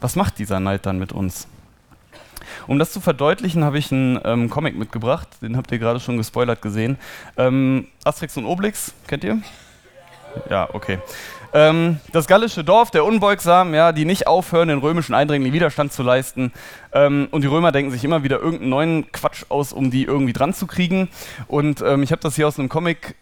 Was 0.00 0.16
macht 0.16 0.38
dieser 0.38 0.60
Neid 0.60 0.86
dann 0.86 0.98
mit 0.98 1.12
uns? 1.12 1.46
Um 2.66 2.78
das 2.78 2.92
zu 2.92 3.00
verdeutlichen, 3.00 3.64
habe 3.64 3.78
ich 3.78 3.92
einen 3.92 4.18
ähm, 4.24 4.50
Comic 4.50 4.76
mitgebracht, 4.76 5.28
den 5.42 5.56
habt 5.56 5.70
ihr 5.72 5.78
gerade 5.78 6.00
schon 6.00 6.16
gespoilert 6.16 6.62
gesehen. 6.62 6.98
Ähm, 7.36 7.88
Asterix 8.04 8.36
und 8.36 8.46
Obelix, 8.46 8.94
kennt 9.06 9.24
ihr? 9.24 9.40
Ja, 10.48 10.68
okay. 10.72 10.98
Ähm, 11.52 11.98
das 12.12 12.26
gallische 12.26 12.62
Dorf 12.62 12.90
der 12.90 13.04
Unbeugsamen, 13.04 13.74
ja, 13.74 13.92
die 13.92 14.04
nicht 14.04 14.26
aufhören, 14.26 14.68
den 14.68 14.78
römischen 14.78 15.14
Eindringlingen 15.14 15.54
Widerstand 15.54 15.92
zu 15.92 16.02
leisten. 16.02 16.52
Ähm, 16.92 17.28
und 17.30 17.42
die 17.42 17.48
Römer 17.48 17.72
denken 17.72 17.90
sich 17.90 18.04
immer 18.04 18.22
wieder 18.22 18.38
irgendeinen 18.38 18.70
neuen 18.70 19.12
Quatsch 19.12 19.44
aus, 19.48 19.72
um 19.72 19.90
die 19.90 20.04
irgendwie 20.04 20.32
dran 20.32 20.54
zu 20.54 20.66
kriegen. 20.66 21.08
Und 21.48 21.82
ähm, 21.82 22.02
ich 22.02 22.12
habe 22.12 22.22
das 22.22 22.36
hier 22.36 22.46
aus 22.46 22.58
einem 22.58 22.68
Comic 22.68 23.16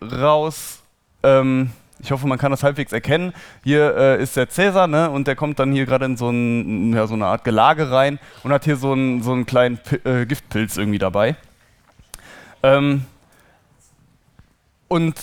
raus 0.00 0.84
ähm, 1.24 1.70
ich 2.00 2.12
hoffe, 2.12 2.26
man 2.26 2.38
kann 2.38 2.50
das 2.50 2.62
halbwegs 2.62 2.92
erkennen. 2.92 3.32
Hier 3.62 3.96
äh, 3.96 4.22
ist 4.22 4.36
der 4.36 4.48
Cäsar, 4.50 4.86
ne? 4.86 5.10
Und 5.10 5.26
der 5.26 5.36
kommt 5.36 5.58
dann 5.58 5.72
hier 5.72 5.86
gerade 5.86 6.04
in 6.04 6.16
so, 6.16 6.28
ein, 6.28 6.92
ja, 6.92 7.06
so, 7.06 7.14
eine 7.14 7.26
Art 7.26 7.44
Gelage 7.44 7.90
rein 7.90 8.18
und 8.42 8.52
hat 8.52 8.64
hier 8.64 8.76
so 8.76 8.92
einen, 8.92 9.22
so 9.22 9.32
einen 9.32 9.46
kleinen 9.46 9.78
P 9.78 9.96
äh, 10.04 10.26
Giftpilz 10.26 10.76
irgendwie 10.76 10.98
dabei. 10.98 11.36
Ähm, 12.62 13.06
und 14.88 15.14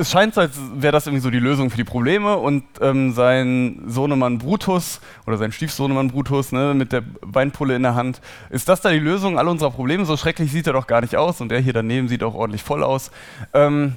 es 0.00 0.10
scheint 0.10 0.34
so, 0.34 0.40
als 0.40 0.58
wäre 0.74 0.92
das 0.92 1.06
irgendwie 1.06 1.22
so 1.22 1.30
die 1.30 1.38
Lösung 1.38 1.70
für 1.70 1.76
die 1.76 1.84
Probleme 1.84 2.36
und 2.36 2.64
ähm, 2.80 3.12
sein 3.12 3.82
Sohnemann 3.86 4.38
Brutus 4.38 5.00
oder 5.26 5.36
sein 5.36 5.52
Stiefsohnemann 5.52 6.08
Brutus 6.08 6.52
ne, 6.52 6.74
mit 6.74 6.92
der 6.92 7.02
Weinpulle 7.20 7.76
in 7.76 7.82
der 7.82 7.94
Hand, 7.94 8.20
ist 8.50 8.68
das 8.68 8.80
da 8.80 8.90
die 8.90 8.98
Lösung 8.98 9.38
all 9.38 9.48
unserer 9.48 9.70
Probleme? 9.70 10.04
So 10.04 10.16
schrecklich 10.16 10.50
sieht 10.50 10.66
er 10.66 10.72
doch 10.72 10.86
gar 10.86 11.02
nicht 11.02 11.16
aus 11.16 11.40
und 11.40 11.50
der 11.50 11.60
hier 11.60 11.72
daneben 11.72 12.08
sieht 12.08 12.22
auch 12.22 12.34
ordentlich 12.34 12.62
voll 12.62 12.82
aus. 12.82 13.10
Ähm, 13.52 13.96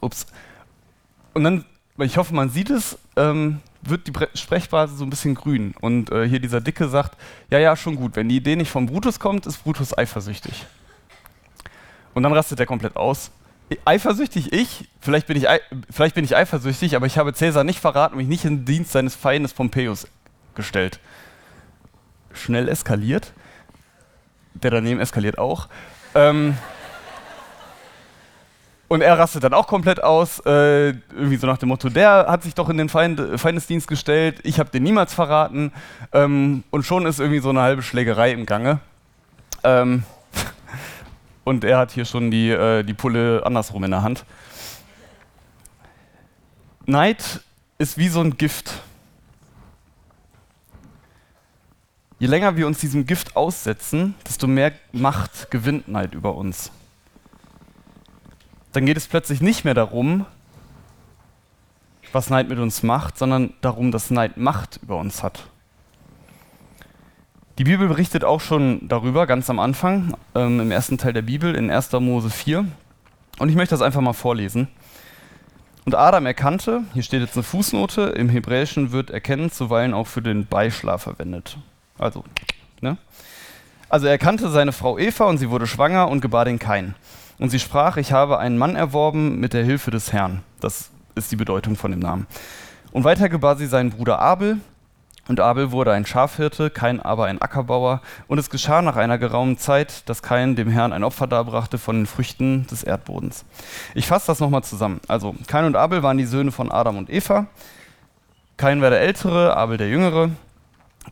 ups 0.00 0.26
und 1.32 1.44
dann, 1.44 1.64
ich 1.98 2.16
hoffe, 2.16 2.34
man 2.34 2.50
sieht 2.50 2.70
es, 2.70 2.98
ähm, 3.16 3.60
wird 3.82 4.06
die 4.06 4.12
Sprechblase 4.38 4.96
so 4.96 5.04
ein 5.04 5.10
bisschen 5.10 5.34
grün. 5.34 5.74
Und 5.80 6.10
äh, 6.10 6.28
hier 6.28 6.40
dieser 6.40 6.60
Dicke 6.60 6.88
sagt, 6.88 7.16
ja, 7.50 7.58
ja, 7.58 7.76
schon 7.76 7.96
gut, 7.96 8.16
wenn 8.16 8.28
die 8.28 8.36
Idee 8.36 8.56
nicht 8.56 8.70
von 8.70 8.86
Brutus 8.86 9.20
kommt, 9.20 9.46
ist 9.46 9.62
Brutus 9.62 9.96
eifersüchtig. 9.96 10.66
Und 12.12 12.24
dann 12.24 12.32
rastet 12.32 12.58
er 12.58 12.66
komplett 12.66 12.96
aus. 12.96 13.30
Eifersüchtig 13.84 14.52
ich? 14.52 14.88
Vielleicht 15.00 15.26
bin 15.26 15.36
ich, 15.36 15.46
vielleicht 15.90 16.14
bin 16.14 16.24
ich 16.24 16.36
eifersüchtig, 16.36 16.96
aber 16.96 17.06
ich 17.06 17.18
habe 17.18 17.32
Cäsar 17.32 17.64
nicht 17.64 17.80
verraten, 17.80 18.16
mich 18.16 18.26
nicht 18.26 18.44
in 18.44 18.58
den 18.58 18.64
Dienst 18.64 18.92
seines 18.92 19.14
Feindes 19.14 19.52
Pompeius 19.52 20.08
gestellt. 20.54 20.98
Schnell 22.32 22.68
eskaliert. 22.68 23.32
Der 24.54 24.70
daneben 24.70 25.00
eskaliert 25.00 25.38
auch. 25.38 25.68
Ähm, 26.14 26.56
und 28.88 29.02
er 29.02 29.16
rastet 29.16 29.44
dann 29.44 29.54
auch 29.54 29.68
komplett 29.68 30.02
aus, 30.02 30.40
äh, 30.44 30.88
irgendwie 30.88 31.36
so 31.36 31.46
nach 31.46 31.58
dem 31.58 31.68
Motto, 31.68 31.88
der 31.88 32.26
hat 32.28 32.42
sich 32.42 32.54
doch 32.54 32.68
in 32.68 32.76
den 32.76 32.88
Feind, 32.88 33.22
Feindesdienst 33.36 33.86
gestellt, 33.86 34.40
ich 34.42 34.58
habe 34.58 34.70
den 34.70 34.82
niemals 34.82 35.14
verraten. 35.14 35.72
Ähm, 36.12 36.64
und 36.70 36.82
schon 36.82 37.06
ist 37.06 37.20
irgendwie 37.20 37.38
so 37.38 37.50
eine 37.50 37.60
halbe 37.60 37.82
Schlägerei 37.82 38.32
im 38.32 38.46
Gange. 38.46 38.80
Ähm, 39.62 40.02
und 41.44 41.64
er 41.64 41.78
hat 41.78 41.92
hier 41.92 42.04
schon 42.04 42.30
die, 42.30 42.50
äh, 42.50 42.82
die 42.82 42.94
Pulle 42.94 43.42
andersrum 43.44 43.84
in 43.84 43.90
der 43.90 44.02
Hand. 44.02 44.24
Neid 46.86 47.40
ist 47.78 47.98
wie 47.98 48.08
so 48.08 48.20
ein 48.20 48.36
Gift. 48.36 48.82
Je 52.18 52.26
länger 52.26 52.56
wir 52.56 52.66
uns 52.66 52.78
diesem 52.78 53.06
Gift 53.06 53.36
aussetzen, 53.36 54.14
desto 54.26 54.46
mehr 54.46 54.72
Macht 54.92 55.50
gewinnt 55.50 55.88
Neid 55.88 56.14
über 56.14 56.34
uns 56.34 56.70
dann 58.72 58.86
geht 58.86 58.96
es 58.96 59.08
plötzlich 59.08 59.40
nicht 59.40 59.64
mehr 59.64 59.74
darum, 59.74 60.26
was 62.12 62.30
Neid 62.30 62.48
mit 62.48 62.58
uns 62.58 62.82
macht, 62.82 63.18
sondern 63.18 63.54
darum, 63.60 63.90
dass 63.92 64.10
Neid 64.10 64.36
Macht 64.36 64.80
über 64.82 64.96
uns 64.96 65.22
hat. 65.22 65.44
Die 67.58 67.64
Bibel 67.64 67.88
berichtet 67.88 68.24
auch 68.24 68.40
schon 68.40 68.88
darüber, 68.88 69.26
ganz 69.26 69.50
am 69.50 69.58
Anfang, 69.58 70.16
ähm, 70.34 70.60
im 70.60 70.70
ersten 70.70 70.98
Teil 70.98 71.12
der 71.12 71.22
Bibel, 71.22 71.54
in 71.54 71.70
1. 71.70 71.92
Mose 72.00 72.30
4. 72.30 72.64
Und 73.38 73.48
ich 73.48 73.54
möchte 73.54 73.74
das 73.74 73.82
einfach 73.82 74.00
mal 74.00 74.12
vorlesen. 74.12 74.68
Und 75.84 75.94
Adam 75.94 76.26
erkannte, 76.26 76.84
hier 76.92 77.02
steht 77.02 77.20
jetzt 77.20 77.36
eine 77.36 77.42
Fußnote, 77.42 78.02
im 78.02 78.28
Hebräischen 78.28 78.92
wird 78.92 79.10
erkennen 79.10 79.50
zuweilen 79.50 79.94
auch 79.94 80.06
für 80.06 80.22
den 80.22 80.46
Beischlaf 80.46 81.02
verwendet. 81.02 81.56
Also, 81.98 82.24
ne? 82.80 82.96
Also 83.88 84.06
er 84.06 84.12
erkannte 84.12 84.50
seine 84.50 84.72
Frau 84.72 84.98
Eva 84.98 85.24
und 85.24 85.38
sie 85.38 85.50
wurde 85.50 85.66
schwanger 85.66 86.08
und 86.08 86.20
gebar 86.20 86.44
den 86.44 86.58
Kain. 86.58 86.94
Und 87.38 87.50
sie 87.50 87.58
sprach, 87.58 87.96
ich 87.96 88.12
habe 88.12 88.38
einen 88.38 88.56
Mann 88.56 88.76
erworben 88.76 89.40
mit 89.40 89.52
der 89.52 89.64
Hilfe 89.64 89.90
des 89.90 90.12
Herrn. 90.12 90.42
Das 90.60 90.90
ist 91.14 91.32
die 91.32 91.36
Bedeutung 91.36 91.74
von 91.74 91.90
dem 91.90 92.00
Namen. 92.00 92.26
Und 92.92 93.04
weiter 93.04 93.28
gebar 93.28 93.56
sie 93.56 93.66
seinen 93.66 93.90
Bruder 93.90 94.20
Abel. 94.20 94.60
Und 95.30 95.38
Abel 95.38 95.70
wurde 95.70 95.92
ein 95.92 96.06
Schafhirte, 96.06 96.70
Kain 96.70 96.98
aber 96.98 97.26
ein 97.26 97.40
Ackerbauer. 97.40 98.00
Und 98.26 98.38
es 98.38 98.50
geschah 98.50 98.82
nach 98.82 98.96
einer 98.96 99.16
geraumen 99.16 99.58
Zeit, 99.58 100.08
dass 100.08 100.24
Kain 100.24 100.56
dem 100.56 100.68
Herrn 100.68 100.92
ein 100.92 101.04
Opfer 101.04 101.28
darbrachte 101.28 101.78
von 101.78 101.98
den 101.98 102.06
Früchten 102.06 102.66
des 102.66 102.82
Erdbodens. 102.82 103.44
Ich 103.94 104.08
fasse 104.08 104.26
das 104.26 104.40
nochmal 104.40 104.64
zusammen. 104.64 105.00
Also, 105.06 105.36
Kain 105.46 105.66
und 105.66 105.76
Abel 105.76 106.02
waren 106.02 106.18
die 106.18 106.24
Söhne 106.24 106.50
von 106.50 106.72
Adam 106.72 106.98
und 106.98 107.08
Eva. 107.08 107.46
Kain 108.56 108.82
war 108.82 108.90
der 108.90 109.02
Ältere, 109.02 109.56
Abel 109.56 109.76
der 109.76 109.88
Jüngere. 109.88 110.30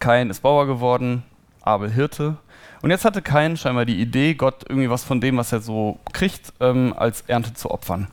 Kain 0.00 0.30
ist 0.30 0.42
Bauer 0.42 0.66
geworden, 0.66 1.22
Abel 1.62 1.88
Hirte. 1.88 2.38
Und 2.82 2.90
jetzt 2.90 3.04
hatte 3.04 3.22
Kain 3.22 3.56
scheinbar 3.56 3.84
die 3.84 4.00
Idee, 4.00 4.34
Gott 4.34 4.64
irgendwie 4.68 4.90
was 4.90 5.04
von 5.04 5.20
dem, 5.20 5.37
was 5.37 5.52
er 5.52 5.60
so 5.60 6.00
kriegt, 6.12 6.52
ähm, 6.58 6.92
als 6.96 7.20
Ernte 7.28 7.54
zu 7.54 7.70
opfern. 7.70 8.08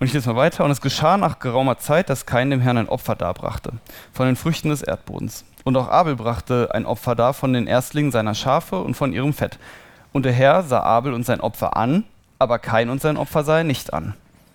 Und 0.00 0.06
ich 0.06 0.12
lese 0.12 0.28
mal 0.32 0.36
weiter. 0.36 0.64
Und 0.64 0.70
es 0.70 0.80
geschah 0.80 1.16
nach 1.16 1.38
geraumer 1.38 1.78
Zeit, 1.78 2.08
dass 2.08 2.26
Kain 2.26 2.50
dem 2.50 2.60
Herrn 2.60 2.78
ein 2.78 2.88
Opfer 2.88 3.16
darbrachte, 3.16 3.72
von 4.12 4.26
den 4.26 4.36
Früchten 4.36 4.68
des 4.68 4.82
Erdbodens. 4.82 5.44
Und 5.64 5.76
auch 5.76 5.88
Abel 5.88 6.16
brachte 6.16 6.70
ein 6.72 6.86
Opfer 6.86 7.14
dar 7.14 7.34
von 7.34 7.52
den 7.52 7.66
Erstlingen 7.66 8.12
seiner 8.12 8.34
Schafe 8.34 8.80
und 8.80 8.94
von 8.94 9.12
ihrem 9.12 9.32
Fett. 9.32 9.58
Und 10.12 10.24
der 10.24 10.32
Herr 10.32 10.62
sah 10.62 10.80
Abel 10.82 11.12
und 11.12 11.26
sein 11.26 11.40
Opfer 11.40 11.76
an, 11.76 12.04
aber 12.38 12.58
Kain 12.58 12.90
und 12.90 13.02
sein 13.02 13.16
Opfer 13.16 13.44
sah 13.44 13.58
er 13.58 13.64
nicht 13.64 13.92
an. 13.92 14.14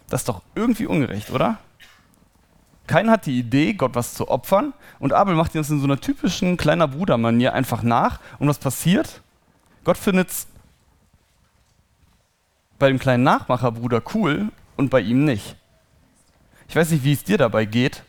Das 0.10 0.22
ist 0.22 0.30
doch 0.30 0.42
irgendwie 0.56 0.88
ungerecht, 0.88 1.30
oder? 1.30 1.58
Kain 2.88 3.10
hat 3.10 3.26
die 3.26 3.40
Idee, 3.40 3.74
Gott 3.74 3.96
was 3.96 4.14
zu 4.14 4.30
opfern, 4.30 4.74
und 5.00 5.14
Abel 5.14 5.36
macht 5.36 5.56
das 5.56 5.70
in 5.70 5.80
so 5.80 5.86
einer 5.86 6.00
typischen 6.00 6.58
kleiner 6.58 6.88
Bruder-Manier 6.88 7.54
einfach 7.54 7.84
nach. 7.84 8.20
Und 8.40 8.48
was 8.48 8.60
passiert? 8.60 9.22
Gott 9.84 9.98
findet 9.98 10.30
es 10.30 10.48
bei 12.80 12.88
dem 12.88 13.00
kleinen 13.00 13.24
Nachmacherbruder 13.24 14.02
cool 14.14 14.50
und 14.75 14.89
bei 14.89 15.01
ihm 15.01 15.25
nicht. 15.25 15.56
Ich 16.68 16.75
weiß 16.75 16.92
nicht, 16.92 17.03
wie 17.03 17.13
es 17.13 17.24
dir 17.24 17.38
dabei 17.38 17.65
geht, 17.65 18.03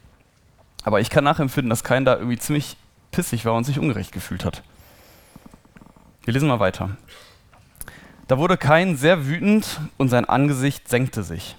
aber 0.85 1.01
ich 1.01 1.11
kann 1.11 1.25
nachempfinden, 1.25 1.71
dass 1.71 1.85
Kain 1.85 2.05
da 2.05 2.17
irgendwie 2.17 2.39
ziemlich 2.39 2.77
pissig 3.11 3.45
war 3.45 3.55
und 3.55 3.65
sich 3.65 3.79
ungerecht 3.79 4.13
gefühlt 4.13 4.45
hat. 4.45 4.63
Wir 6.25 6.33
lesen 6.33 6.49
mal 6.49 6.61
weiter. 6.61 6.97
Da 8.29 8.39
wurde 8.39 8.57
Kain 8.57 8.97
sehr 8.97 9.27
wütend 9.27 9.81
und 9.99 10.09
sein 10.09 10.25
Angesicht 10.25 10.89
senkte 10.89 11.23
sich. 11.23 11.57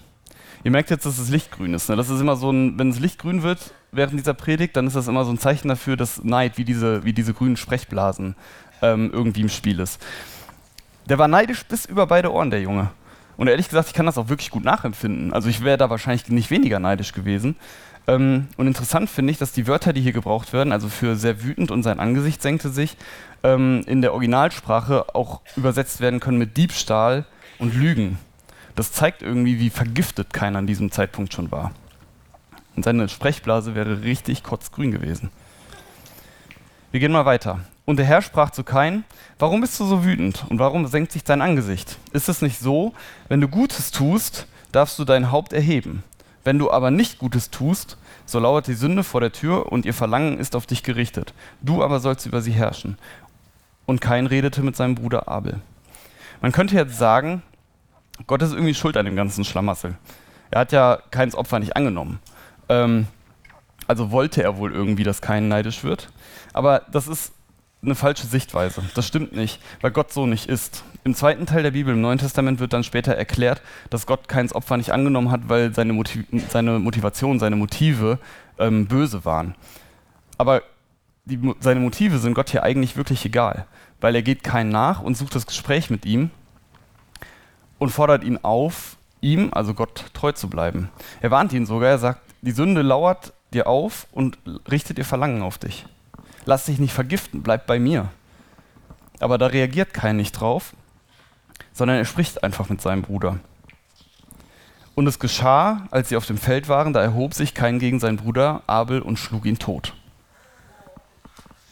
Ihr 0.64 0.72
merkt 0.72 0.90
jetzt, 0.90 1.06
dass 1.06 1.18
das 1.18 1.30
Licht 1.30 1.52
grün 1.52 1.76
ist. 1.76 1.90
Ne? 1.90 1.96
Das 1.96 2.10
ist 2.10 2.20
immer 2.20 2.36
so 2.36 2.52
ein, 2.52 2.80
wenn 2.80 2.90
es 2.90 3.00
Licht 3.00 3.20
grün 3.20 3.44
wird 3.44 3.72
während 3.92 4.20
dieser 4.20 4.34
Predigt, 4.34 4.76
dann 4.76 4.88
ist 4.88 4.96
das 4.96 5.08
immer 5.08 5.24
so 5.24 5.32
ein 5.32 5.38
Zeichen 5.38 5.68
dafür, 5.68 5.96
dass 5.96 6.24
Neid, 6.24 6.58
wie 6.58 6.66
diese, 6.66 7.04
wie 7.04 7.14
diese 7.14 7.34
grünen 7.34 7.56
Sprechblasen, 7.56 8.36
ähm, 8.82 9.12
irgendwie 9.14 9.42
im 9.42 9.50
Spiel 9.50 9.80
ist. 9.80 10.04
Der 11.08 11.20
war 11.20 11.28
neidisch 11.28 11.64
bis 11.66 11.86
über 11.86 12.08
beide 12.08 12.34
Ohren, 12.34 12.50
der 12.50 12.62
Junge. 12.62 12.90
Und 13.38 13.48
ehrlich 13.48 13.68
gesagt, 13.68 13.90
ich 13.90 13.94
kann 13.94 14.06
das 14.06 14.18
auch 14.18 14.30
wirklich 14.30 14.50
gut 14.50 14.64
nachempfinden. 14.64 15.34
Also 15.34 15.50
ich 15.50 15.64
wäre 15.64 15.78
da 15.78 15.90
wahrscheinlich 15.90 16.28
nicht 16.30 16.52
weniger 16.52 16.80
neidisch 16.80 17.12
gewesen. 17.12 17.56
Ähm, 18.08 18.48
und 18.58 18.68
interessant 18.68 19.10
finde 19.10 19.32
ich, 19.32 19.38
dass 19.38 19.52
die 19.52 19.68
Wörter, 19.68 19.94
die 19.94 20.02
hier 20.02 20.14
gebraucht 20.14 20.54
werden, 20.54 20.72
also 20.72 20.90
für 20.90 21.16
sehr 21.16 21.44
wütend 21.44 21.72
und 21.72 21.84
sein 21.84 22.00
Angesicht 22.00 22.42
senkte 22.42 22.70
sich, 22.70 22.98
ähm, 23.44 23.84
in 23.88 24.02
der 24.02 24.14
Originalsprache 24.14 25.16
auch 25.16 25.42
übersetzt 25.56 26.02
werden 26.02 26.20
können 26.20 26.38
mit 26.38 26.56
Diebstahl 26.58 27.26
und 27.60 27.76
Lügen. 27.76 28.20
Das 28.76 28.92
zeigt 28.92 29.22
irgendwie, 29.22 29.60
wie 29.60 29.70
vergiftet 29.70 30.34
keiner 30.34 30.60
an 30.60 30.68
diesem 30.68 30.92
Zeitpunkt 30.92 31.34
schon 31.34 31.52
war. 31.52 31.72
Und 32.76 32.84
seine 32.84 33.08
Sprechblase 33.08 33.74
wäre 33.74 34.04
richtig 34.04 34.44
kotzgrün 34.44 34.92
gewesen. 34.92 35.30
Wir 36.92 37.00
gehen 37.00 37.12
mal 37.12 37.26
weiter. 37.26 37.60
Und 37.86 37.98
der 37.98 38.06
Herr 38.06 38.22
sprach 38.22 38.50
zu 38.50 38.64
Kain, 38.64 39.04
warum 39.38 39.62
bist 39.62 39.80
du 39.80 39.86
so 39.86 40.04
wütend 40.04 40.46
und 40.50 40.58
warum 40.58 40.88
senkt 40.88 41.12
sich 41.12 41.24
dein 41.24 41.42
Angesicht? 41.42 41.98
Ist 42.12 42.30
es 42.30 42.42
nicht 42.42 42.60
so, 42.60 42.94
wenn 43.28 43.42
du 43.42 43.48
Gutes 43.48 43.92
tust, 43.92 44.48
darfst 44.72 44.98
du 44.98 45.06
dein 45.06 45.32
Haupt 45.32 45.54
erheben. 45.54 46.04
Wenn 46.44 46.60
du 46.60 46.72
aber 46.72 46.92
nicht 46.92 47.20
Gutes 47.20 47.52
tust, 47.52 47.98
so 48.26 48.40
lauert 48.40 48.68
die 48.68 48.74
Sünde 48.74 49.04
vor 49.04 49.22
der 49.22 49.32
Tür 49.32 49.72
und 49.72 49.86
ihr 49.86 49.94
Verlangen 49.94 50.40
ist 50.40 50.56
auf 50.56 50.66
dich 50.66 50.84
gerichtet. 50.84 51.34
Du 51.62 51.84
aber 51.84 52.00
sollst 52.00 52.26
über 52.26 52.42
sie 52.42 52.52
herrschen. 52.52 52.98
Und 53.86 54.02
Kain 54.02 54.26
redete 54.26 54.64
mit 54.64 54.76
seinem 54.76 54.96
Bruder 54.96 55.28
Abel. 55.28 55.62
Man 56.42 56.52
könnte 56.52 56.76
jetzt 56.76 56.98
sagen, 56.98 57.44
Gott 58.28 58.42
ist 58.42 58.54
irgendwie 58.54 58.74
schuld 58.74 58.98
an 58.98 59.06
dem 59.06 59.16
ganzen 59.16 59.44
Schlamassel. 59.44 59.96
Er 60.50 60.62
hat 60.62 60.72
ja 60.72 61.00
Kains 61.12 61.36
Opfer 61.36 61.60
nicht 61.60 61.76
angenommen. 61.76 62.20
Ähm, 62.70 63.08
also 63.88 64.12
wollte 64.12 64.42
er 64.42 64.58
wohl 64.58 64.74
irgendwie, 64.74 65.04
dass 65.04 65.22
Kain 65.22 65.48
neidisch 65.48 65.84
wird. 65.84 66.10
Aber 66.54 66.82
das 66.92 67.08
ist 67.08 67.34
eine 67.82 67.96
falsche 67.96 68.26
Sichtweise. 68.26 68.84
Das 68.96 69.08
stimmt 69.08 69.34
nicht, 69.34 69.62
weil 69.82 69.92
Gott 69.92 70.12
so 70.12 70.26
nicht 70.26 70.48
ist. 70.48 70.84
Im 71.04 71.14
zweiten 71.14 71.46
Teil 71.46 71.64
der 71.64 71.72
Bibel, 71.72 71.94
im 71.94 72.02
Neuen 72.02 72.18
Testament, 72.18 72.60
wird 72.60 72.74
dann 72.74 72.84
später 72.84 73.14
erklärt, 73.14 73.62
dass 73.90 74.08
Gott 74.08 74.28
keins 74.28 74.54
Opfer 74.54 74.78
nicht 74.78 74.92
angenommen 74.92 75.32
hat, 75.32 75.50
weil 75.50 75.74
seine, 75.74 75.94
Motiv 75.94 76.26
seine 76.50 76.80
Motivation, 76.80 77.40
seine 77.40 77.56
Motive 77.56 78.20
ähm, 78.58 78.88
böse 78.88 79.24
waren. 79.24 79.56
Aber 80.38 80.64
die, 81.26 81.40
seine 81.60 81.80
Motive 81.80 82.18
sind 82.18 82.34
Gott 82.34 82.50
hier 82.50 82.64
eigentlich 82.64 82.98
wirklich 82.98 83.24
egal, 83.26 83.66
weil 84.02 84.16
er 84.16 84.22
geht 84.22 84.44
keinen 84.44 84.70
nach 84.70 85.02
und 85.02 85.16
sucht 85.16 85.36
das 85.36 85.46
Gespräch 85.46 85.90
mit 85.90 86.06
ihm 86.06 86.32
und 87.78 87.90
fordert 87.90 88.24
ihn 88.24 88.40
auf, 88.42 88.98
ihm, 89.22 89.50
also 89.52 89.74
Gott, 89.74 90.06
treu 90.14 90.32
zu 90.32 90.50
bleiben. 90.50 90.90
Er 91.22 91.32
warnt 91.32 91.54
ihn 91.54 91.66
sogar, 91.66 91.90
er 91.90 91.98
sagt, 92.00 92.22
die 92.42 92.52
Sünde 92.52 92.82
lauert 92.82 93.34
dir 93.54 93.68
auf 93.68 94.08
und 94.12 94.38
richtet 94.70 94.98
ihr 94.98 95.06
Verlangen 95.06 95.42
auf 95.42 95.58
dich 95.58 95.86
lass 96.46 96.66
dich 96.66 96.80
nicht 96.80 96.94
vergiften, 96.94 97.44
bleib 97.44 97.68
bei 97.68 97.80
mir. 97.80 98.10
Aber 99.20 99.38
da 99.38 99.48
reagiert 99.48 99.94
kein 99.94 100.18
nicht 100.18 100.34
drauf, 100.34 100.74
sondern 101.74 101.98
er 101.98 102.06
spricht 102.06 102.44
einfach 102.44 102.70
mit 102.70 102.82
seinem 102.82 103.02
Bruder. 103.02 103.40
Und 104.96 105.08
es 105.08 105.20
geschah, 105.20 105.88
als 105.92 106.10
sie 106.10 106.16
auf 106.16 106.26
dem 106.26 106.38
Feld 106.38 106.70
waren, 106.70 106.94
da 106.94 107.02
erhob 107.02 107.34
sich 107.34 107.54
kein 107.54 107.80
gegen 107.80 108.00
seinen 108.00 108.18
Bruder 108.18 108.64
Abel 108.66 109.02
und 109.02 109.20
schlug 109.20 109.46
ihn 109.46 109.60
tot. 109.60 109.94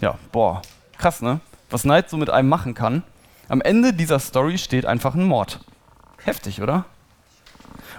Ja, 0.01 0.17
boah, 0.31 0.61
krass, 0.97 1.21
ne? 1.21 1.39
Was 1.69 1.85
Neid 1.85 2.09
so 2.09 2.17
mit 2.17 2.29
einem 2.29 2.49
machen 2.49 2.73
kann. 2.73 3.03
Am 3.47 3.61
Ende 3.61 3.93
dieser 3.93 4.19
Story 4.19 4.57
steht 4.57 4.85
einfach 4.85 5.15
ein 5.15 5.23
Mord. 5.23 5.61
Heftig, 6.23 6.61
oder? 6.61 6.85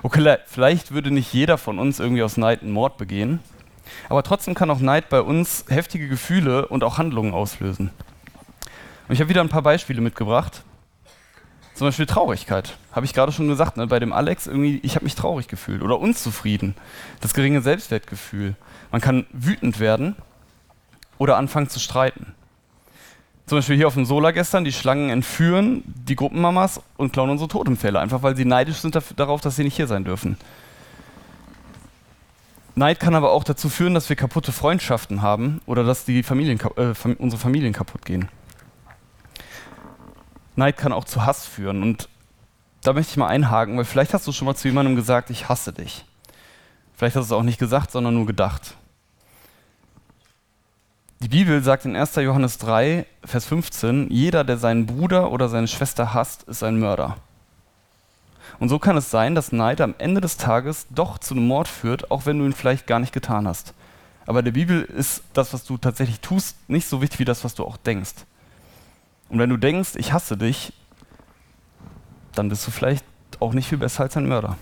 Okay, 0.03 0.37
vielleicht 0.47 0.93
würde 0.93 1.11
nicht 1.11 1.33
jeder 1.33 1.57
von 1.57 1.79
uns 1.79 1.99
irgendwie 1.99 2.23
aus 2.23 2.37
Neid 2.37 2.63
einen 2.63 2.73
Mord 2.73 2.99
begehen, 2.99 3.41
aber 4.09 4.23
trotzdem 4.23 4.55
kann 4.55 4.71
auch 4.71 4.81
Neid 4.81 5.09
bei 5.09 5.21
uns 5.21 5.65
heftige 5.69 6.09
Gefühle 6.09 6.67
und 6.69 6.85
auch 6.85 6.99
Handlungen 6.99 7.35
auslösen. 7.35 7.91
Und 9.09 9.15
ich 9.15 9.21
habe 9.21 9.29
wieder 9.29 9.41
ein 9.41 9.49
paar 9.49 9.63
Beispiele 9.63 10.01
mitgebracht. 10.01 10.63
Zum 11.75 11.89
Beispiel 11.89 12.07
Traurigkeit. 12.07 12.77
Habe 12.93 13.05
ich 13.05 13.13
gerade 13.13 13.33
schon 13.33 13.49
gesagt, 13.49 13.77
ne? 13.77 13.87
bei 13.87 13.99
dem 13.99 14.13
Alex 14.13 14.47
irgendwie, 14.47 14.79
ich 14.83 14.95
habe 14.95 15.05
mich 15.05 15.17
traurig 15.17 15.49
gefühlt 15.49 15.83
oder 15.83 15.99
unzufrieden. 15.99 16.75
Das 17.21 17.35
geringe 17.35 17.63
Selbstwertgefühl. 17.63 18.55
Man 18.93 19.01
kann 19.01 19.27
wütend 19.33 19.81
werden 19.81 20.15
oder 21.19 21.37
anfangen 21.37 21.69
zu 21.69 21.81
streiten. 21.81 22.35
Zum 23.47 23.59
Beispiel 23.59 23.77
hier 23.77 23.89
auf 23.89 23.95
dem 23.95 24.07
Solar 24.07 24.33
gestern, 24.33 24.65
die 24.65 24.73
Schlangen 24.73 25.11
entführen 25.11 25.83
die 25.85 26.17
Gruppenmamas 26.17 26.81
und 26.97 27.13
klauen 27.13 27.29
unsere 27.29 27.49
Totempfähle, 27.49 28.01
einfach 28.01 28.23
weil 28.23 28.37
sie 28.37 28.47
neidisch 28.47 28.77
sind 28.77 28.99
darauf, 29.17 29.43
dass 29.43 29.57
sie 29.57 29.65
nicht 29.65 29.77
hier 29.77 29.87
sein 29.87 30.05
dürfen. 30.05 30.39
Neid 32.77 32.99
kann 32.99 33.15
aber 33.15 33.31
auch 33.31 33.45
dazu 33.45 33.69
führen, 33.69 33.95
dass 33.95 34.09
wir 34.09 34.17
kaputte 34.17 34.51
Freundschaften 34.51 35.23
haben 35.23 35.61
oder 35.67 35.85
dass 35.85 36.05
die 36.05 36.23
Familien, 36.23 36.59
äh, 36.77 36.95
unsere 37.19 37.41
Familien 37.41 37.73
kaputt 37.73 38.05
gehen. 38.05 38.29
Neid 40.57 40.77
kann 40.77 40.93
auch 40.93 41.05
zu 41.05 41.25
Hass 41.25 41.47
führen 41.47 41.83
und 41.83 42.09
da 42.83 42.93
möchte 42.93 43.13
ich 43.13 43.17
mal 43.17 43.29
einhaken, 43.29 43.77
weil 43.77 43.85
vielleicht 43.85 44.13
hast 44.13 44.27
du 44.27 44.33
schon 44.33 44.47
mal 44.47 44.55
zu 44.55 44.69
jemandem 44.69 44.97
gesagt, 44.97 45.31
ich 45.31 45.49
hasse 45.49 45.73
dich. 45.73 46.05
Vielleicht 46.95 47.17
hast 47.17 47.31
du 47.31 47.35
es 47.35 47.39
auch 47.39 47.45
nicht 47.45 47.59
gesagt, 47.59 47.91
sondern 47.91 48.15
nur 48.15 48.27
gedacht. 48.27 48.75
Die 51.21 51.29
Bibel 51.29 51.63
sagt 51.63 51.87
in 51.87 51.97
1. 51.97 52.17
Johannes 52.17 52.59
3, 52.59 53.07
Vers 53.25 53.47
15, 53.47 54.11
jeder, 54.11 54.45
der 54.45 54.59
seinen 54.59 54.85
Bruder 54.85 55.31
oder 55.33 55.49
seine 55.49 55.69
Schwester 55.69 56.13
hasst, 56.13 56.43
ist 56.45 56.63
ein 56.63 56.79
Mörder. 56.79 57.17
Und 58.59 58.69
so 58.69 58.79
kann 58.79 58.97
es 58.97 59.11
sein, 59.11 59.35
dass 59.35 59.53
Neid 59.53 59.81
am 59.81 59.95
Ende 59.99 60.21
des 60.21 60.37
Tages 60.37 60.87
doch 60.91 61.19
zu 61.19 61.35
einem 61.35 61.47
Mord 61.47 61.69
führt, 61.69 62.11
auch 62.11 62.27
wenn 62.27 62.39
du 62.39 62.45
ihn 62.45 62.53
vielleicht 62.53 62.87
gar 62.87 62.99
nicht 62.99 63.13
getan 63.13 63.49
hast. 63.49 63.75
Aber 64.27 64.43
der 64.43 64.53
Bibel 64.53 64.83
ist 64.83 65.23
das, 65.33 65.53
was 65.53 65.65
du 65.65 65.77
tatsächlich 65.77 66.21
tust, 66.21 66.57
nicht 66.69 66.89
so 66.89 67.03
wichtig 67.03 67.19
wie 67.19 67.25
das, 67.25 67.45
was 67.45 67.55
du 67.55 67.65
auch 67.65 67.77
denkst. 67.77 68.15
Und 69.29 69.39
wenn 69.39 69.51
du 69.51 69.57
denkst, 69.57 69.97
ich 69.97 70.13
hasse 70.13 70.37
dich, 70.37 70.73
dann 72.35 72.49
bist 72.49 72.67
du 72.67 72.71
vielleicht 72.71 73.05
auch 73.41 73.53
nicht 73.53 73.69
viel 73.69 73.79
besser 73.79 74.05
als 74.05 74.17
ein 74.17 74.29
Mörder. 74.29 74.57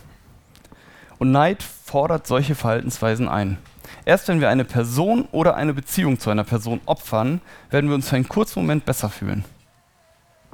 Und 1.19 1.31
Neid 1.31 1.63
fordert 1.63 2.27
solche 2.27 2.55
Verhaltensweisen 2.55 3.29
ein. 3.29 3.59
Erst 4.05 4.27
wenn 4.29 4.41
wir 4.41 4.49
eine 4.49 4.65
Person 4.65 5.29
oder 5.31 5.55
eine 5.55 5.75
Beziehung 5.75 6.19
zu 6.19 6.31
einer 6.31 6.45
Person 6.45 6.81
opfern, 6.87 7.41
werden 7.71 7.89
wir 7.89 7.95
uns 7.95 8.09
für 8.09 8.17
einen 8.17 8.29
kurzen 8.29 8.61
Moment 8.61 8.85
besser 8.85 9.09
fühlen. 9.09 9.45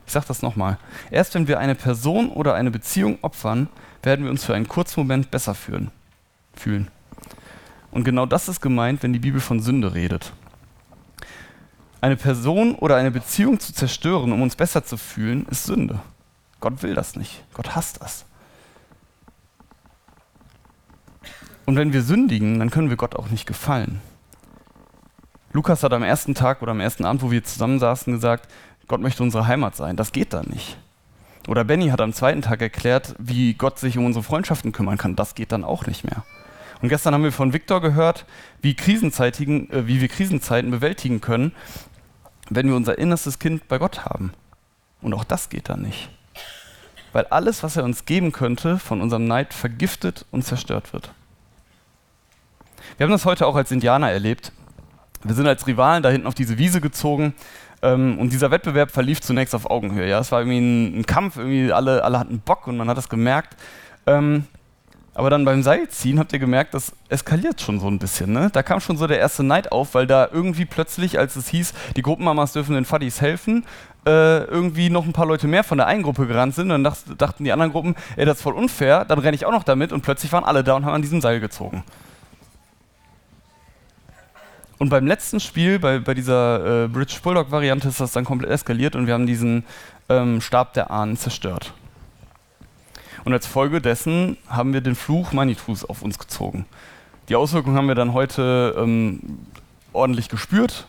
Ich 0.08 0.12
sage 0.12 0.24
das 0.26 0.40
nochmal. 0.40 0.78
Erst 1.10 1.34
wenn 1.34 1.48
wir 1.48 1.58
eine 1.58 1.74
Person 1.74 2.30
oder 2.30 2.54
eine 2.54 2.70
Beziehung 2.70 3.18
opfern, 3.20 3.68
werden 4.02 4.24
wir 4.24 4.30
uns 4.30 4.42
für 4.42 4.54
einen 4.54 4.66
kurzen 4.66 5.00
Moment 5.00 5.30
besser 5.30 5.54
fühlen. 5.54 5.90
fühlen. 6.54 6.88
Und 7.90 8.04
genau 8.04 8.24
das 8.24 8.48
ist 8.48 8.62
gemeint, 8.62 9.02
wenn 9.02 9.12
die 9.12 9.18
Bibel 9.18 9.42
von 9.42 9.60
Sünde 9.60 9.92
redet. 9.92 10.32
Eine 12.00 12.16
Person 12.16 12.74
oder 12.74 12.96
eine 12.96 13.10
Beziehung 13.10 13.60
zu 13.60 13.74
zerstören, 13.74 14.32
um 14.32 14.40
uns 14.40 14.56
besser 14.56 14.82
zu 14.82 14.96
fühlen, 14.96 15.44
ist 15.50 15.64
Sünde. 15.64 16.00
Gott 16.60 16.82
will 16.82 16.94
das 16.94 17.14
nicht. 17.14 17.44
Gott 17.52 17.76
hasst 17.76 18.00
das. 18.00 18.24
Und 21.66 21.76
wenn 21.76 21.92
wir 21.92 22.00
sündigen, 22.00 22.60
dann 22.60 22.70
können 22.70 22.88
wir 22.88 22.96
Gott 22.96 23.14
auch 23.14 23.28
nicht 23.28 23.44
gefallen. 23.44 24.00
Lukas 25.52 25.82
hat 25.82 25.92
am 25.92 26.02
ersten 26.02 26.34
Tag 26.34 26.62
oder 26.62 26.72
am 26.72 26.80
ersten 26.80 27.04
Abend, 27.04 27.22
wo 27.22 27.30
wir 27.30 27.42
zusammensaßen, 27.42 28.12
gesagt, 28.12 28.50
Gott 28.88 29.00
möchte 29.00 29.22
unsere 29.22 29.46
Heimat 29.46 29.76
sein. 29.76 29.96
Das 29.96 30.12
geht 30.12 30.32
da 30.32 30.42
nicht. 30.42 30.78
Oder 31.46 31.64
Benny 31.64 31.88
hat 31.88 32.00
am 32.00 32.12
zweiten 32.12 32.42
Tag 32.42 32.60
erklärt, 32.60 33.14
wie 33.18 33.54
Gott 33.54 33.78
sich 33.78 33.96
um 33.96 34.04
unsere 34.04 34.22
Freundschaften 34.22 34.72
kümmern 34.72 34.98
kann. 34.98 35.16
Das 35.16 35.34
geht 35.34 35.52
dann 35.52 35.64
auch 35.64 35.86
nicht 35.86 36.04
mehr. 36.04 36.24
Und 36.82 36.88
gestern 36.88 37.14
haben 37.14 37.24
wir 37.24 37.32
von 37.32 37.52
Viktor 37.52 37.80
gehört, 37.80 38.24
wie, 38.62 38.74
Krisenzeitigen, 38.74 39.70
äh, 39.70 39.86
wie 39.86 40.00
wir 40.00 40.08
Krisenzeiten 40.08 40.70
bewältigen 40.70 41.20
können, 41.20 41.52
wenn 42.50 42.68
wir 42.68 42.76
unser 42.76 42.98
innerstes 42.98 43.38
Kind 43.38 43.68
bei 43.68 43.78
Gott 43.78 44.04
haben. 44.04 44.32
Und 45.00 45.14
auch 45.14 45.24
das 45.24 45.48
geht 45.48 45.68
dann 45.68 45.82
nicht. 45.82 46.08
Weil 47.12 47.26
alles, 47.26 47.62
was 47.62 47.76
er 47.76 47.84
uns 47.84 48.04
geben 48.04 48.32
könnte, 48.32 48.78
von 48.78 49.00
unserem 49.00 49.26
Neid 49.26 49.54
vergiftet 49.54 50.24
und 50.30 50.44
zerstört 50.44 50.92
wird. 50.92 51.12
Wir 52.96 53.04
haben 53.04 53.12
das 53.12 53.24
heute 53.24 53.46
auch 53.46 53.56
als 53.56 53.70
Indianer 53.70 54.10
erlebt. 54.10 54.52
Wir 55.24 55.34
sind 55.34 55.46
als 55.46 55.66
Rivalen 55.66 56.02
da 56.02 56.10
hinten 56.10 56.26
auf 56.26 56.34
diese 56.34 56.58
Wiese 56.58 56.80
gezogen 56.80 57.34
ähm, 57.82 58.18
und 58.18 58.32
dieser 58.32 58.50
Wettbewerb 58.50 58.90
verlief 58.90 59.20
zunächst 59.20 59.54
auf 59.54 59.70
Augenhöhe. 59.70 60.08
Ja? 60.08 60.18
Es 60.18 60.32
war 60.32 60.40
irgendwie 60.40 60.58
ein, 60.58 61.00
ein, 61.00 61.06
Kampf, 61.06 61.36
irgendwie 61.36 61.72
alle, 61.72 62.04
alle 62.04 62.18
hatten 62.18 62.40
Bock 62.40 62.66
und 62.66 62.76
man 62.76 62.88
hat 62.88 62.96
das 62.96 63.08
gemerkt. 63.08 63.56
Ähm, 64.06 64.44
aber 65.14 65.30
dann 65.30 65.44
beim 65.44 65.64
Seilziehen 65.64 66.20
habt 66.20 66.32
ihr 66.32 66.38
gemerkt, 66.38 66.74
das 66.74 66.92
eskaliert 67.08 67.60
schon 67.60 67.80
so 67.80 67.88
ein 67.88 67.98
bisschen. 67.98 68.32
Ne? 68.32 68.50
Da 68.52 68.62
kam 68.62 68.78
schon 68.78 68.96
so 68.96 69.08
der 69.08 69.18
erste 69.18 69.42
Neid 69.42 69.72
auf, 69.72 69.94
weil 69.94 70.06
da 70.06 70.28
irgendwie 70.30 70.64
plötzlich, 70.64 71.18
als 71.18 71.34
es 71.34 71.48
hieß, 71.48 71.74
die 71.96 72.02
Gruppenmamas 72.02 72.52
dürfen 72.52 72.76
den 72.76 72.84
Fadis 72.84 73.20
helfen, 73.20 73.64
äh, 74.06 74.44
irgendwie 74.44 74.90
noch 74.90 75.04
ein 75.04 75.12
paar 75.12 75.26
Leute 75.26 75.48
mehr 75.48 75.64
von 75.64 75.76
der 75.76 75.88
einen 75.88 76.04
Gruppe 76.04 76.28
gerannt 76.28 76.54
sind. 76.54 76.70
Und 76.70 76.84
dann 76.84 76.94
dachten 77.18 77.42
die 77.42 77.50
anderen 77.50 77.72
Gruppen, 77.72 77.96
ey, 78.14 78.26
das 78.26 78.36
ist 78.36 78.42
voll 78.44 78.54
unfair, 78.54 79.04
dann 79.04 79.18
renne 79.18 79.34
ich 79.34 79.44
auch 79.44 79.50
noch 79.50 79.64
damit. 79.64 79.92
Und 79.92 80.02
plötzlich 80.02 80.32
waren 80.32 80.44
alle 80.44 80.62
da 80.62 80.74
und 80.74 80.84
haben 80.84 80.94
an 80.94 81.02
diesem 81.02 81.20
Seil 81.20 81.40
gezogen. 81.40 81.82
Und 84.78 84.90
beim 84.90 85.06
letzten 85.06 85.40
Spiel, 85.40 85.78
bei, 85.78 85.98
bei 85.98 86.14
dieser 86.14 86.84
äh, 86.84 86.88
Bridge 86.88 87.18
Bulldog-Variante, 87.22 87.88
ist 87.88 88.00
das 88.00 88.12
dann 88.12 88.24
komplett 88.24 88.50
eskaliert 88.50 88.94
und 88.94 89.06
wir 89.06 89.14
haben 89.14 89.26
diesen 89.26 89.64
ähm, 90.08 90.40
Stab 90.40 90.72
der 90.74 90.90
Ahnen 90.90 91.16
zerstört. 91.16 91.74
Und 93.24 93.32
als 93.32 93.46
Folge 93.46 93.80
dessen 93.80 94.36
haben 94.48 94.72
wir 94.72 94.80
den 94.80 94.94
Fluch 94.94 95.32
Manitus 95.32 95.84
auf 95.84 96.02
uns 96.02 96.18
gezogen. 96.18 96.64
Die 97.28 97.34
Auswirkungen 97.34 97.76
haben 97.76 97.88
wir 97.88 97.96
dann 97.96 98.12
heute 98.12 98.74
ähm, 98.78 99.40
ordentlich 99.92 100.28
gespürt. 100.28 100.86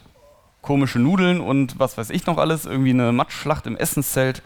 Komische 0.62 1.00
Nudeln 1.00 1.41
und 1.41 1.79
was 1.79 1.98
weiß 1.98 2.12
ich 2.12 2.27
noch 2.27 2.38
alles, 2.38 2.65
irgendwie 2.65 2.91
eine 2.91 3.12
Matschschlacht 3.12 3.65
im 3.65 3.75
Essenszelt. 3.75 4.43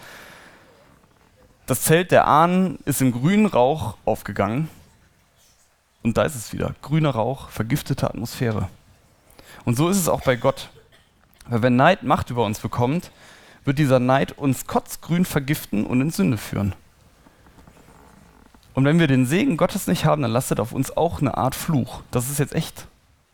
Das 1.65 1.81
Zelt 1.81 2.11
der 2.11 2.27
Ahnen 2.27 2.79
ist 2.85 3.01
im 3.01 3.11
grünen 3.11 3.45
Rauch 3.45 3.95
aufgegangen. 4.05 4.69
Und 6.01 6.17
da 6.17 6.23
ist 6.23 6.35
es 6.35 6.53
wieder. 6.53 6.75
Grüner 6.81 7.11
Rauch, 7.11 7.49
vergiftete 7.49 8.09
Atmosphäre. 8.09 8.69
Und 9.65 9.75
so 9.77 9.89
ist 9.89 9.97
es 9.97 10.09
auch 10.09 10.21
bei 10.21 10.35
Gott. 10.35 10.69
Weil 11.47 11.61
wenn 11.61 11.75
Neid 11.75 12.03
Macht 12.03 12.29
über 12.29 12.45
uns 12.45 12.59
bekommt, 12.59 13.11
wird 13.65 13.79
dieser 13.79 13.99
Neid 13.99 14.37
uns 14.37 14.67
kotzgrün 14.67 15.25
vergiften 15.25 15.85
und 15.85 16.01
in 16.01 16.11
Sünde 16.11 16.37
führen. 16.37 16.73
Und 18.73 18.85
wenn 18.85 18.99
wir 18.99 19.07
den 19.07 19.25
Segen 19.25 19.57
Gottes 19.57 19.87
nicht 19.87 20.05
haben, 20.05 20.21
dann 20.21 20.31
lastet 20.31 20.59
auf 20.59 20.71
uns 20.71 20.95
auch 20.95 21.21
eine 21.21 21.37
Art 21.37 21.55
Fluch. 21.55 22.01
Das 22.11 22.29
ist 22.29 22.39
jetzt 22.39 22.53
echt. 22.53 22.87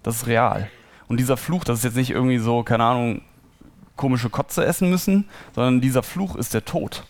Das 0.04 0.18
ist 0.18 0.28
real. 0.28 0.70
Und 1.08 1.18
dieser 1.18 1.38
Fluch, 1.38 1.64
das 1.64 1.80
ist 1.80 1.86
jetzt 1.86 1.96
nicht 1.96 2.12
irgendwie 2.12 2.38
so, 2.38 2.64
keine 2.64 2.84
Ahnung, 2.84 3.22
komische 3.96 4.30
Kotze 4.30 4.66
essen 4.66 4.90
müssen, 4.90 5.28
sondern 5.56 5.82
dieser 5.82 6.04
Fluch 6.04 6.36
ist 6.36 6.54
der 6.54 6.66
Tod. 6.66 7.04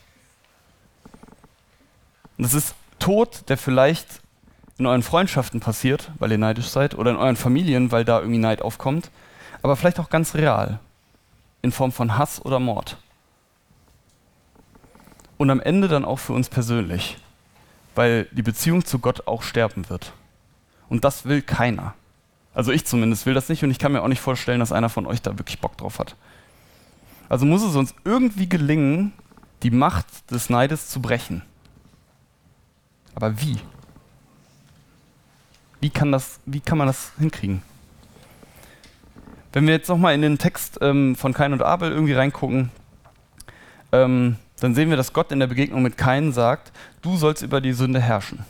Und 2.37 2.43
das 2.43 2.53
ist 2.53 2.75
Tod, 2.99 3.49
der 3.49 3.57
vielleicht 3.57 4.21
in 4.79 4.85
euren 4.85 5.03
Freundschaften 5.03 5.59
passiert, 5.59 6.09
weil 6.19 6.31
ihr 6.31 6.37
neidisch 6.37 6.69
seid, 6.69 6.97
oder 6.97 7.11
in 7.11 7.17
euren 7.17 7.35
Familien, 7.35 7.91
weil 7.91 8.05
da 8.05 8.19
irgendwie 8.19 8.39
Neid 8.39 8.61
aufkommt, 8.61 9.11
aber 9.61 9.75
vielleicht 9.75 9.99
auch 9.99 10.09
ganz 10.09 10.35
real, 10.35 10.79
in 11.61 11.73
Form 11.73 11.91
von 11.91 12.17
Hass 12.17 12.43
oder 12.43 12.59
Mord. 12.59 12.97
Und 15.37 15.49
am 15.49 15.59
Ende 15.59 15.89
dann 15.89 16.05
auch 16.05 16.19
für 16.19 16.33
uns 16.33 16.49
persönlich, 16.49 17.17
weil 17.93 18.27
die 18.31 18.41
Beziehung 18.41 18.85
zu 18.85 18.99
Gott 18.99 19.27
auch 19.27 19.43
sterben 19.43 19.89
wird. 19.89 20.13
Und 20.87 21.03
das 21.03 21.25
will 21.25 21.41
keiner. 21.41 21.93
Also 22.53 22.71
ich 22.71 22.85
zumindest 22.85 23.25
will 23.25 23.33
das 23.33 23.49
nicht 23.49 23.63
und 23.63 23.71
ich 23.71 23.79
kann 23.79 23.91
mir 23.91 24.01
auch 24.01 24.07
nicht 24.07 24.21
vorstellen, 24.21 24.59
dass 24.61 24.71
einer 24.71 24.89
von 24.89 25.05
euch 25.05 25.21
da 25.21 25.37
wirklich 25.37 25.59
Bock 25.59 25.77
drauf 25.77 25.99
hat. 25.99 26.15
Also 27.27 27.45
muss 27.45 27.63
es 27.63 27.75
uns 27.75 27.93
irgendwie 28.05 28.47
gelingen, 28.47 29.11
die 29.61 29.71
Macht 29.71 30.31
des 30.31 30.49
Neides 30.49 30.87
zu 30.87 31.01
brechen. 31.01 31.41
Aber 33.13 33.41
wie? 33.41 33.57
Wie 35.81 35.89
kann, 35.89 36.11
das, 36.11 36.39
wie 36.45 36.59
kann 36.59 36.77
man 36.77 36.87
das 36.87 37.11
hinkriegen? 37.17 37.61
Wenn 39.53 39.65
wir 39.65 39.73
jetzt 39.73 39.89
nochmal 39.89 40.13
in 40.13 40.21
den 40.21 40.37
Text 40.37 40.77
ähm, 40.81 41.15
von 41.15 41.33
Kain 41.33 41.53
und 41.53 41.63
Abel 41.63 41.91
irgendwie 41.91 42.13
reingucken, 42.13 42.69
ähm, 43.91 44.35
dann 44.59 44.75
sehen 44.75 44.89
wir, 44.89 44.97
dass 44.97 45.13
Gott 45.13 45.31
in 45.31 45.39
der 45.39 45.47
Begegnung 45.47 45.81
mit 45.81 45.97
Kain 45.97 46.33
sagt, 46.33 46.71
du 47.01 47.15
sollst 47.17 47.41
über 47.41 47.61
die 47.61 47.73
Sünde 47.73 47.99
herrschen. 47.99 48.45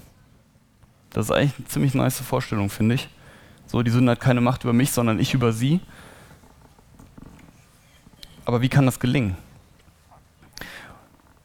Das 1.12 1.26
ist 1.26 1.32
eigentlich 1.32 1.58
eine 1.58 1.68
ziemlich 1.68 1.94
nice 1.94 2.20
Vorstellung, 2.20 2.70
finde 2.70 2.96
ich. 2.96 3.10
So, 3.68 3.84
die 3.84 3.92
Sünde 3.92 4.12
hat 4.12 4.20
keine 4.20 4.42
Macht 4.42 4.64
über 4.64 4.74
mich, 4.74 4.92
sondern 4.92 5.20
ich 5.20 5.34
über 5.34 5.54
sie. 5.54 5.80
Aber 8.46 8.62
wie 8.62 8.70
kann 8.70 8.86
das 8.86 9.00
gelingen? 9.00 9.38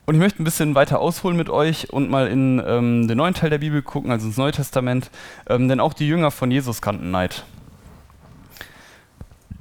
Und 0.06 0.14
ich 0.14 0.20
möchte 0.20 0.42
ein 0.42 0.44
bisschen 0.44 0.74
weiter 0.74 1.00
ausholen 1.00 1.36
mit 1.36 1.48
euch 1.48 1.90
und 1.92 2.10
mal 2.10 2.26
in 2.26 2.62
ähm, 2.66 3.08
den 3.08 3.16
neuen 3.16 3.32
Teil 3.32 3.50
der 3.50 3.58
Bibel 3.58 3.80
gucken, 3.80 4.10
also 4.10 4.26
ins 4.26 4.36
Neue 4.36 4.52
Testament, 4.52 5.10
ähm, 5.48 5.68
denn 5.68 5.80
auch 5.80 5.94
die 5.94 6.06
Jünger 6.06 6.30
von 6.30 6.50
Jesus 6.50 6.82
kannten 6.82 7.10
Neid. 7.10 7.44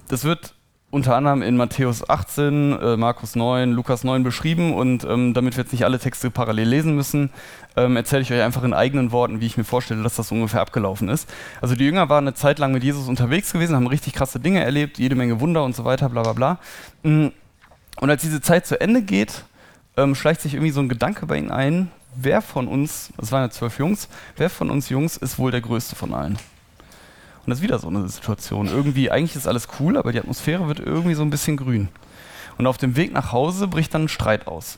Das 0.09 0.25
wird 0.25 0.53
unter 0.91 1.15
anderem 1.15 1.41
in 1.41 1.57
Matthäus 1.57 2.07
18, 2.07 2.77
äh, 2.79 2.97
Markus 2.97 3.35
9, 3.35 3.71
Lukas 3.71 4.03
9 4.03 4.21
beschrieben 4.21 4.75
und 4.75 5.05
ähm, 5.05 5.33
damit 5.33 5.57
wir 5.57 5.63
jetzt 5.63 5.71
nicht 5.71 5.85
alle 5.85 5.97
Texte 5.97 6.29
parallel 6.29 6.67
lesen 6.67 6.93
müssen, 6.93 7.31
ähm, 7.75 7.95
erzähle 7.95 8.21
ich 8.21 8.31
euch 8.31 8.43
einfach 8.43 8.63
in 8.63 8.73
eigenen 8.73 9.11
Worten, 9.11 9.39
wie 9.41 9.47
ich 9.47 9.57
mir 9.57 9.63
vorstelle, 9.63 10.03
dass 10.03 10.17
das 10.17 10.31
ungefähr 10.31 10.61
abgelaufen 10.61 11.09
ist. 11.09 11.27
Also 11.61 11.75
die 11.75 11.85
Jünger 11.85 12.09
waren 12.09 12.25
eine 12.27 12.35
Zeit 12.35 12.59
lang 12.59 12.73
mit 12.73 12.83
Jesus 12.83 13.07
unterwegs 13.07 13.53
gewesen, 13.53 13.75
haben 13.75 13.87
richtig 13.87 14.13
krasse 14.13 14.39
Dinge 14.39 14.63
erlebt, 14.63 14.99
jede 14.99 15.15
Menge 15.15 15.39
Wunder 15.39 15.63
und 15.63 15.75
so 15.75 15.83
weiter, 15.83 16.09
bla 16.09 16.21
bla 16.21 16.33
bla. 16.33 16.59
Mm. 17.01 17.29
Und 17.99 18.09
als 18.09 18.21
diese 18.21 18.41
Zeit 18.41 18.67
zu 18.67 18.79
Ende 18.79 19.01
geht, 19.01 19.45
ähm, 19.97 20.15
schleicht 20.15 20.41
sich 20.41 20.53
irgendwie 20.53 20.71
so 20.71 20.81
ein 20.81 20.89
Gedanke 20.89 21.25
bei 21.25 21.37
ihnen 21.37 21.51
ein, 21.51 21.91
wer 22.15 22.41
von 22.41 22.67
uns, 22.67 23.11
es 23.21 23.31
waren 23.31 23.43
ja 23.43 23.49
zwölf 23.49 23.79
Jungs, 23.79 24.07
wer 24.37 24.49
von 24.49 24.69
uns 24.69 24.89
Jungs 24.89 25.17
ist 25.17 25.37
wohl 25.39 25.51
der 25.51 25.61
größte 25.61 25.95
von 25.95 26.13
allen? 26.13 26.37
Und 27.45 27.49
das 27.49 27.59
ist 27.59 27.63
wieder 27.63 27.79
so 27.79 27.89
eine 27.89 28.07
Situation. 28.07 28.67
Irgendwie, 28.67 29.11
eigentlich 29.11 29.35
ist 29.35 29.47
alles 29.47 29.67
cool, 29.79 29.97
aber 29.97 30.11
die 30.11 30.19
Atmosphäre 30.19 30.67
wird 30.67 30.79
irgendwie 30.79 31.13
so 31.13 31.23
ein 31.23 31.29
bisschen 31.29 31.57
grün. 31.57 31.89
Und 32.57 32.67
auf 32.67 32.77
dem 32.77 32.95
Weg 32.95 33.11
nach 33.11 33.31
Hause 33.31 33.67
bricht 33.67 33.93
dann 33.93 34.05
ein 34.05 34.09
Streit 34.09 34.47
aus. 34.47 34.77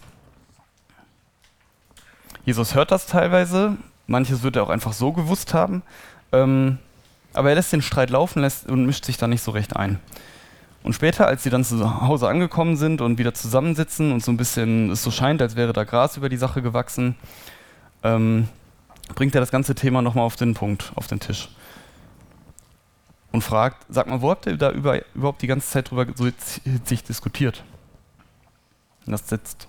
Jesus 2.46 2.74
hört 2.74 2.92
das 2.92 3.06
teilweise, 3.06 3.78
manches 4.08 4.44
wird 4.44 4.56
er 4.56 4.64
auch 4.64 4.70
einfach 4.70 4.94
so 4.94 5.12
gewusst 5.12 5.54
haben, 5.54 5.84
ähm, 6.32 6.78
aber 7.34 7.50
er 7.50 7.56
lässt 7.56 7.74
den 7.74 7.82
Streit 7.82 8.10
laufen 8.10 8.42
lässt 8.42 8.68
und 8.68 8.86
mischt 8.86 9.06
sich 9.06 9.18
da 9.18 9.28
nicht 9.28 9.42
so 9.42 9.52
recht 9.52 9.76
ein. 9.76 10.00
Und 10.86 10.94
später, 10.94 11.26
als 11.26 11.42
sie 11.42 11.50
dann 11.50 11.64
zu 11.64 12.02
Hause 12.02 12.28
angekommen 12.28 12.78
sind 12.78 13.02
und 13.02 13.18
wieder 13.18 13.34
zusammensitzen 13.34 14.12
und 14.12 14.24
so 14.24 14.32
ein 14.32 14.38
bisschen 14.38 14.92
es 14.92 15.02
so 15.02 15.10
scheint, 15.10 15.42
als 15.42 15.56
wäre 15.56 15.74
da 15.74 15.84
Gras 15.84 16.16
über 16.16 16.30
die 16.30 16.38
Sache 16.38 16.62
gewachsen, 16.62 17.16
ähm, 18.04 18.48
bringt 19.16 19.34
er 19.34 19.42
das 19.42 19.50
ganze 19.50 19.74
Thema 19.74 20.04
nochmal 20.04 20.26
auf 20.26 20.36
den 20.36 20.54
Punkt, 20.54 20.92
auf 20.94 21.08
den 21.08 21.20
Tisch. 21.20 21.50
Und 23.32 23.42
fragt, 23.42 23.84
sag 23.90 24.06
mal, 24.06 24.22
wo 24.22 24.30
habt 24.30 24.46
ihr 24.46 24.58
da 24.58 24.70
über, 24.70 25.02
überhaupt 25.16 25.42
die 25.42 25.48
ganze 25.48 25.68
Zeit 25.68 25.90
drüber 25.90 26.06
so 26.14 26.30
sich 26.84 27.04
diskutiert? 27.04 27.64
Und 29.08 29.12
das 29.12 29.28
setzt 29.28 29.68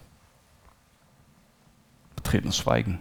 betretenes 2.14 2.58
Schweigen. 2.58 3.00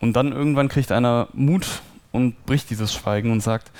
Und 0.00 0.14
dann 0.14 0.32
irgendwann 0.32 0.68
kriegt 0.68 0.90
einer 0.90 1.28
Mut 1.34 1.82
und 2.12 2.44
bricht 2.46 2.70
dieses 2.70 2.92
Schweigen 2.92 3.30
und 3.30 3.40
sagt, 3.40 3.70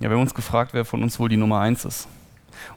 ja, 0.00 0.08
wir 0.08 0.16
haben 0.16 0.22
uns 0.22 0.34
gefragt, 0.34 0.74
wer 0.74 0.84
von 0.84 1.02
uns 1.02 1.18
wohl 1.18 1.28
die 1.28 1.36
Nummer 1.36 1.60
eins 1.60 1.84
ist. 1.84 2.08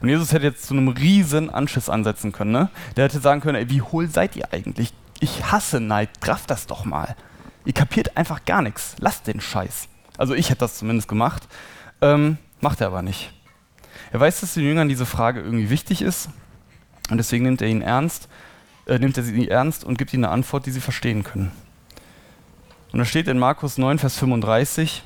Und 0.00 0.08
Jesus 0.08 0.32
hätte 0.32 0.46
jetzt 0.46 0.66
zu 0.66 0.74
einem 0.74 0.88
riesen 0.88 1.50
Anschiss 1.50 1.88
ansetzen 1.88 2.32
können. 2.32 2.52
Ne? 2.52 2.68
Der 2.96 3.04
hätte 3.04 3.20
sagen 3.20 3.40
können, 3.40 3.56
ey, 3.56 3.70
wie 3.70 3.82
hohl 3.82 4.08
seid 4.08 4.36
ihr 4.36 4.52
eigentlich? 4.52 4.92
Ich 5.20 5.50
hasse 5.50 5.80
Neid, 5.80 6.20
kraft 6.20 6.50
das 6.50 6.66
doch 6.66 6.84
mal. 6.84 7.14
Ihr 7.64 7.72
kapiert 7.72 8.16
einfach 8.16 8.44
gar 8.44 8.62
nichts. 8.62 8.96
Lasst 8.98 9.26
den 9.26 9.40
Scheiß. 9.40 9.88
Also 10.16 10.34
ich 10.34 10.50
hätte 10.50 10.60
das 10.60 10.76
zumindest 10.76 11.08
gemacht. 11.08 11.46
Ähm, 12.00 12.38
macht 12.60 12.80
er 12.80 12.88
aber 12.88 13.02
nicht. 13.02 13.32
Er 14.12 14.20
weiß, 14.20 14.40
dass 14.40 14.54
den 14.54 14.64
Jüngern 14.64 14.88
diese 14.88 15.06
Frage 15.06 15.40
irgendwie 15.40 15.70
wichtig 15.70 16.02
ist 16.02 16.30
und 17.10 17.18
deswegen 17.18 17.44
nimmt 17.44 17.62
er 17.62 17.68
ihn 17.68 17.82
ernst, 17.82 18.28
äh, 18.86 18.98
nimmt 18.98 19.16
er 19.16 19.22
sie 19.22 19.48
ernst 19.48 19.84
und 19.84 19.98
gibt 19.98 20.12
ihnen 20.12 20.24
eine 20.24 20.32
Antwort, 20.32 20.66
die 20.66 20.70
sie 20.70 20.80
verstehen 20.80 21.22
können. 21.22 21.52
Und 22.92 22.98
da 22.98 23.04
steht 23.04 23.28
in 23.28 23.38
Markus 23.38 23.78
9, 23.78 23.98
Vers 23.98 24.16
35, 24.16 25.02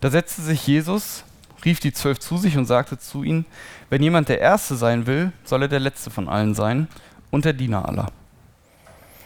da 0.00 0.10
setzte 0.10 0.42
sich 0.42 0.66
Jesus, 0.66 1.24
rief 1.64 1.78
die 1.78 1.92
zwölf 1.92 2.18
zu 2.18 2.38
sich 2.38 2.56
und 2.56 2.66
sagte 2.66 2.98
zu 2.98 3.22
ihnen, 3.22 3.44
wenn 3.88 4.02
jemand 4.02 4.28
der 4.28 4.40
Erste 4.40 4.74
sein 4.74 5.06
will, 5.06 5.32
soll 5.44 5.62
er 5.62 5.68
der 5.68 5.80
Letzte 5.80 6.10
von 6.10 6.28
allen 6.28 6.54
sein 6.54 6.88
und 7.30 7.44
der 7.44 7.52
Diener 7.52 7.88
aller. 7.88 8.06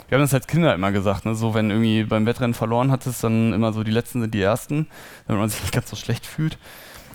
Wir 0.08 0.18
haben 0.18 0.22
das 0.22 0.34
als 0.34 0.46
Kinder 0.46 0.74
immer 0.74 0.92
gesagt, 0.92 1.24
ne? 1.24 1.34
so 1.34 1.54
wenn 1.54 1.70
irgendwie 1.70 2.04
beim 2.04 2.26
Wettrennen 2.26 2.54
verloren 2.54 2.90
hattest, 2.90 3.24
dann 3.24 3.52
immer 3.54 3.72
so 3.72 3.82
die 3.82 3.90
Letzten 3.90 4.20
sind 4.20 4.34
die 4.34 4.42
Ersten, 4.42 4.86
damit 5.26 5.40
man 5.40 5.48
sich 5.48 5.62
nicht 5.62 5.72
ganz 5.72 5.88
so 5.88 5.96
schlecht 5.96 6.26
fühlt. 6.26 6.58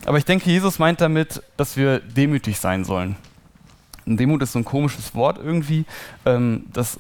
Aber 0.06 0.18
ich 0.18 0.26
denke, 0.26 0.50
Jesus 0.50 0.80
meint 0.80 1.02
damit, 1.02 1.44
dass 1.56 1.78
wir 1.78 2.00
demütig 2.00 2.60
sein 2.60 2.84
sollen. 2.84 3.16
Und 4.06 4.20
Demut 4.20 4.42
ist 4.42 4.54
so 4.54 4.60
ein 4.60 4.66
komisches 4.66 5.14
Wort 5.14 5.38
irgendwie, 5.38 5.86
ähm, 6.26 6.66
das 6.74 7.00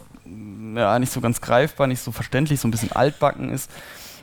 ja, 0.76 1.00
nicht 1.00 1.12
so 1.12 1.22
ganz 1.22 1.42
greifbar, 1.42 1.88
nicht 1.88 2.02
so 2.02 2.12
verständlich, 2.12 2.60
so 2.60 2.68
ein 2.68 2.72
bisschen 2.72 2.92
altbacken 2.92 3.50
ist. 3.50 3.72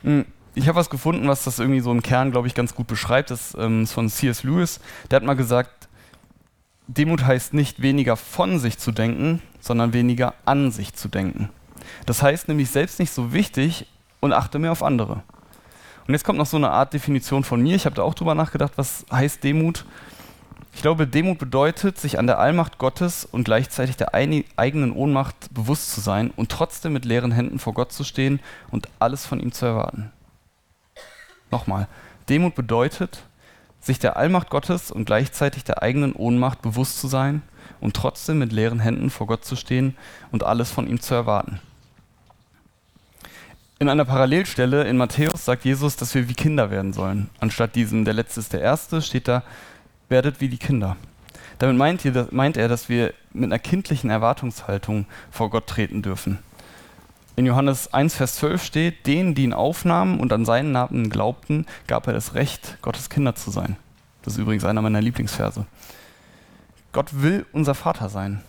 Hm, 0.02 0.24
ich 0.54 0.68
habe 0.68 0.78
was 0.78 0.90
gefunden, 0.90 1.28
was 1.28 1.44
das 1.44 1.58
irgendwie 1.58 1.80
so 1.80 1.92
im 1.92 2.02
Kern, 2.02 2.30
glaube 2.30 2.48
ich, 2.48 2.54
ganz 2.54 2.74
gut 2.74 2.86
beschreibt. 2.86 3.30
Das 3.30 3.54
ähm, 3.58 3.82
ist 3.82 3.92
von 3.92 4.08
C.S. 4.08 4.42
Lewis. 4.42 4.80
Der 5.10 5.16
hat 5.16 5.24
mal 5.24 5.34
gesagt, 5.34 5.88
Demut 6.86 7.24
heißt 7.24 7.52
nicht 7.52 7.82
weniger 7.82 8.16
von 8.16 8.58
sich 8.58 8.78
zu 8.78 8.92
denken, 8.92 9.42
sondern 9.60 9.92
weniger 9.92 10.34
an 10.44 10.70
sich 10.70 10.94
zu 10.94 11.08
denken. 11.08 11.50
Das 12.06 12.22
heißt 12.22 12.48
nämlich 12.48 12.70
selbst 12.70 12.98
nicht 12.98 13.10
so 13.10 13.32
wichtig 13.32 13.86
und 14.20 14.32
achte 14.32 14.58
mehr 14.58 14.72
auf 14.72 14.82
andere. 14.82 15.22
Und 16.06 16.14
jetzt 16.14 16.24
kommt 16.24 16.38
noch 16.38 16.46
so 16.46 16.56
eine 16.56 16.70
Art 16.70 16.92
Definition 16.94 17.42
von 17.42 17.60
mir. 17.60 17.74
Ich 17.74 17.84
habe 17.84 17.96
da 17.96 18.02
auch 18.02 18.14
drüber 18.14 18.34
nachgedacht, 18.34 18.72
was 18.76 19.04
heißt 19.10 19.42
Demut. 19.42 19.84
Ich 20.76 20.82
glaube, 20.82 21.06
Demut 21.06 21.38
bedeutet, 21.38 21.96
sich 21.96 22.18
an 22.18 22.26
der 22.26 22.38
Allmacht 22.38 22.76
Gottes 22.76 23.24
und 23.24 23.44
gleichzeitig 23.44 23.96
der 23.96 24.12
eigenen 24.12 24.92
Ohnmacht 24.92 25.34
bewusst 25.54 25.90
zu 25.90 26.02
sein 26.02 26.30
und 26.36 26.52
trotzdem 26.52 26.92
mit 26.92 27.06
leeren 27.06 27.32
Händen 27.32 27.58
vor 27.58 27.72
Gott 27.72 27.92
zu 27.92 28.04
stehen 28.04 28.40
und 28.70 28.86
alles 28.98 29.24
von 29.24 29.40
ihm 29.40 29.52
zu 29.52 29.64
erwarten. 29.64 30.12
Nochmal, 31.50 31.88
Demut 32.28 32.54
bedeutet, 32.54 33.22
sich 33.80 33.98
der 33.98 34.18
Allmacht 34.18 34.50
Gottes 34.50 34.90
und 34.90 35.06
gleichzeitig 35.06 35.64
der 35.64 35.82
eigenen 35.82 36.12
Ohnmacht 36.12 36.60
bewusst 36.60 37.00
zu 37.00 37.08
sein 37.08 37.40
und 37.80 37.96
trotzdem 37.96 38.38
mit 38.38 38.52
leeren 38.52 38.80
Händen 38.80 39.08
vor 39.08 39.26
Gott 39.26 39.46
zu 39.46 39.56
stehen 39.56 39.96
und 40.30 40.44
alles 40.44 40.70
von 40.70 40.86
ihm 40.86 41.00
zu 41.00 41.14
erwarten. 41.14 41.58
In 43.78 43.88
einer 43.88 44.04
Parallelstelle 44.04 44.84
in 44.84 44.98
Matthäus 44.98 45.42
sagt 45.46 45.64
Jesus, 45.64 45.96
dass 45.96 46.14
wir 46.14 46.28
wie 46.28 46.34
Kinder 46.34 46.70
werden 46.70 46.92
sollen. 46.92 47.30
Anstatt 47.40 47.74
diesem 47.74 48.04
der 48.04 48.14
Letzte 48.14 48.40
ist 48.40 48.52
der 48.52 48.60
Erste, 48.60 49.00
steht 49.00 49.26
da, 49.26 49.42
werdet 50.08 50.40
wie 50.40 50.48
die 50.48 50.58
Kinder. 50.58 50.96
Damit 51.58 51.76
meint, 51.76 52.04
ihr, 52.04 52.28
meint 52.30 52.56
er, 52.56 52.68
dass 52.68 52.88
wir 52.88 53.14
mit 53.32 53.44
einer 53.44 53.58
kindlichen 53.58 54.10
Erwartungshaltung 54.10 55.06
vor 55.30 55.50
Gott 55.50 55.66
treten 55.66 56.02
dürfen. 56.02 56.38
In 57.36 57.46
Johannes 57.46 57.92
1, 57.92 58.14
Vers 58.14 58.36
12 58.36 58.64
steht, 58.64 59.06
denen, 59.06 59.34
die 59.34 59.44
ihn 59.44 59.52
aufnahmen 59.52 60.20
und 60.20 60.32
an 60.32 60.44
seinen 60.44 60.72
Namen 60.72 61.10
glaubten, 61.10 61.66
gab 61.86 62.06
er 62.06 62.14
das 62.14 62.34
Recht, 62.34 62.78
Gottes 62.82 63.10
Kinder 63.10 63.34
zu 63.34 63.50
sein. 63.50 63.76
Das 64.22 64.34
ist 64.34 64.38
übrigens 64.38 64.64
einer 64.64 64.82
meiner 64.82 65.02
Lieblingsverse. 65.02 65.66
Gott 66.92 67.22
will 67.22 67.44
unser 67.52 67.74
Vater 67.74 68.08
sein. 68.08 68.42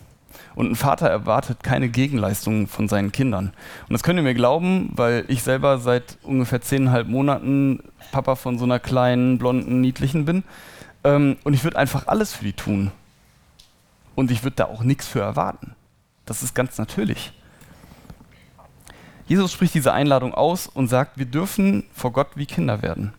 Und 0.54 0.70
ein 0.70 0.76
Vater 0.76 1.08
erwartet 1.08 1.62
keine 1.62 1.88
Gegenleistungen 1.88 2.66
von 2.66 2.88
seinen 2.88 3.12
Kindern. 3.12 3.52
Und 3.88 3.92
das 3.92 4.02
könnt 4.02 4.18
ihr 4.18 4.22
mir 4.22 4.34
glauben, 4.34 4.90
weil 4.96 5.24
ich 5.28 5.42
selber 5.42 5.78
seit 5.78 6.16
ungefähr 6.22 6.60
zehneinhalb 6.60 7.08
Monaten 7.08 7.80
Papa 8.10 8.36
von 8.36 8.58
so 8.58 8.64
einer 8.64 8.80
kleinen, 8.80 9.38
blonden, 9.38 9.80
niedlichen 9.80 10.24
bin. 10.24 10.44
Ähm, 11.08 11.38
und 11.44 11.54
ich 11.54 11.64
würde 11.64 11.78
einfach 11.78 12.06
alles 12.06 12.34
für 12.34 12.44
die 12.44 12.52
tun. 12.52 12.92
Und 14.14 14.30
ich 14.30 14.42
würde 14.42 14.56
da 14.56 14.64
auch 14.66 14.82
nichts 14.82 15.06
für 15.06 15.20
erwarten. 15.20 15.74
Das 16.26 16.42
ist 16.42 16.54
ganz 16.54 16.76
natürlich. 16.76 17.32
Jesus 19.26 19.52
spricht 19.52 19.74
diese 19.74 19.92
Einladung 19.92 20.34
aus 20.34 20.66
und 20.66 20.88
sagt, 20.88 21.18
wir 21.18 21.26
dürfen 21.26 21.84
vor 21.92 22.12
Gott 22.12 22.28
wie 22.34 22.46
Kinder 22.46 22.82
werden. 22.82 23.14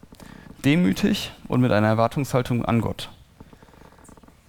Demütig 0.66 1.32
und 1.48 1.62
mit 1.62 1.72
einer 1.72 1.88
Erwartungshaltung 1.88 2.66
an 2.66 2.82
Gott. 2.82 3.10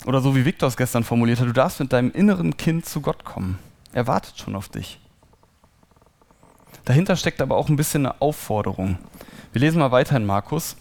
Oder 0.07 0.21
so 0.21 0.35
wie 0.35 0.45
Viktor 0.45 0.69
es 0.69 0.77
gestern 0.77 1.05
formuliert 1.05 1.41
hat, 1.41 1.47
du 1.47 1.53
darfst 1.53 1.81
mit 1.81 1.93
deinem 1.93 2.11
inneren 2.13 2.57
Kind 2.57 2.87
zu 2.87 3.01
Gott 3.01 3.25
kommen. 3.25 3.59
Er 3.93 4.07
wartet 4.07 4.39
schon 4.39 4.57
auf 4.57 4.69
dich. 4.69 4.99
Dahinter 6.85 7.17
steckt 7.17 7.41
aber 7.41 7.57
auch 7.57 7.69
ein 7.69 7.77
bisschen 7.77 8.07
eine 8.07 8.21
Aufforderung. 8.21 8.99
Wir 9.53 9.61
lesen 9.61 9.79
mal 9.79 9.93
weiter 9.93 10.17
in 10.17 10.27
Markus 10.27 10.77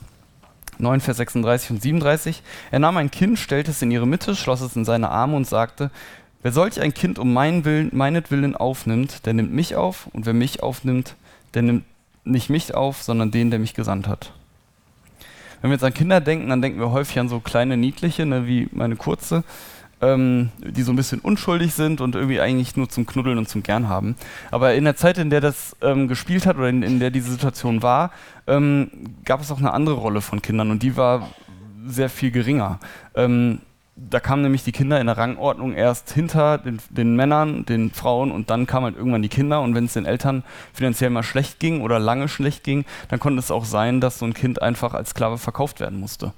9, 0.79 1.01
Vers 1.01 1.17
36 1.17 1.71
und 1.71 1.81
37. 1.81 2.41
Er 2.71 2.79
nahm 2.79 2.97
ein 2.97 3.11
Kind, 3.11 3.37
stellte 3.37 3.71
es 3.71 3.81
in 3.81 3.91
ihre 3.91 4.07
Mitte, 4.07 4.35
schloss 4.35 4.61
es 4.61 4.75
in 4.75 4.85
seine 4.85 5.09
Arme 5.09 5.35
und 5.35 5.47
sagte, 5.47 5.91
Wer 6.41 6.53
solch 6.53 6.79
ein 6.79 6.93
Kind 6.93 7.19
um 7.19 7.33
meinen 7.33 7.65
Willen, 7.65 7.89
meinetwillen 7.91 8.55
aufnimmt, 8.55 9.25
der 9.25 9.33
nimmt 9.33 9.51
mich 9.51 9.75
auf, 9.75 10.07
und 10.13 10.25
wer 10.25 10.33
mich 10.33 10.63
aufnimmt, 10.63 11.15
der 11.53 11.63
nimmt 11.63 11.83
nicht 12.23 12.49
mich 12.49 12.73
auf, 12.73 13.03
sondern 13.03 13.31
den, 13.31 13.49
der 13.49 13.59
mich 13.59 13.73
gesandt 13.73 14.07
hat. 14.07 14.31
Wenn 15.61 15.69
wir 15.69 15.75
jetzt 15.75 15.83
an 15.83 15.93
Kinder 15.93 16.21
denken, 16.21 16.49
dann 16.49 16.61
denken 16.61 16.79
wir 16.79 16.91
häufig 16.91 17.19
an 17.19 17.27
so 17.27 17.41
kleine 17.41 17.75
Niedliche, 17.75 18.25
ne, 18.25 18.47
wie 18.47 18.69
meine 18.71 18.95
Kurze, 18.95 19.43
ähm, 20.01 20.49
die 20.59 20.83
so 20.83 20.91
ein 20.91 20.95
bisschen 20.95 21.19
unschuldig 21.19 21.73
sind 21.73 22.01
und 22.01 22.15
irgendwie 22.15 22.39
eigentlich 22.39 22.75
nur 22.75 22.89
zum 22.89 23.05
Knuddeln 23.05 23.37
und 23.37 23.49
zum 23.49 23.63
Gern 23.63 23.89
haben. 23.89 24.15
Aber 24.51 24.73
in 24.73 24.85
der 24.85 24.95
Zeit, 24.95 25.17
in 25.17 25.29
der 25.29 25.41
das 25.41 25.75
ähm, 25.81 26.07
gespielt 26.07 26.45
hat 26.45 26.57
oder 26.57 26.69
in, 26.69 26.83
in, 26.83 26.99
der 26.99 27.11
diese 27.11 27.31
Situation 27.31 27.81
war, 27.81 28.11
ähm, 28.47 28.89
gab 29.25 29.41
es 29.41 29.51
auch 29.51 29.59
eine 29.59 29.73
andere 29.73 29.95
Rolle 29.95 30.21
von 30.21 30.41
Kindern 30.41 30.71
und 30.71 30.83
die 30.83 30.95
war 30.95 31.29
sehr 31.85 32.09
viel 32.09 32.31
geringer. 32.31 32.79
Ähm, 33.15 33.59
da 34.09 34.19
kamen 34.19 34.43
nämlich 34.43 34.63
die 34.63 34.71
Kinder 34.71 34.99
in 35.01 35.07
der 35.07 35.17
Rangordnung 35.17 35.73
erst 35.73 36.11
hinter 36.11 36.57
den, 36.57 36.79
den, 36.89 37.15
Männern, 37.15 37.65
den 37.65 37.91
Frauen 37.91 38.31
und 38.31 38.49
dann 38.49 38.65
kamen 38.65 38.85
halt 38.85 38.95
irgendwann 38.95 39.21
die 39.21 39.29
Kinder 39.29 39.61
und 39.61 39.75
wenn 39.75 39.85
es 39.85 39.93
den 39.93 40.05
Eltern 40.05 40.43
finanziell 40.73 41.09
mal 41.09 41.23
schlecht 41.23 41.59
ging 41.59 41.81
oder 41.81 41.99
lange 41.99 42.29
schlecht 42.29 42.63
ging, 42.63 42.85
dann 43.09 43.19
konnte 43.19 43.39
es 43.39 43.51
auch 43.51 43.65
sein, 43.65 43.99
dass 43.99 44.19
so 44.19 44.25
ein 44.25 44.33
Kind 44.33 44.61
einfach 44.61 44.93
als 44.93 45.09
Sklave 45.09 45.37
verkauft 45.37 45.81
werden 45.81 45.99
musste. 45.99 46.33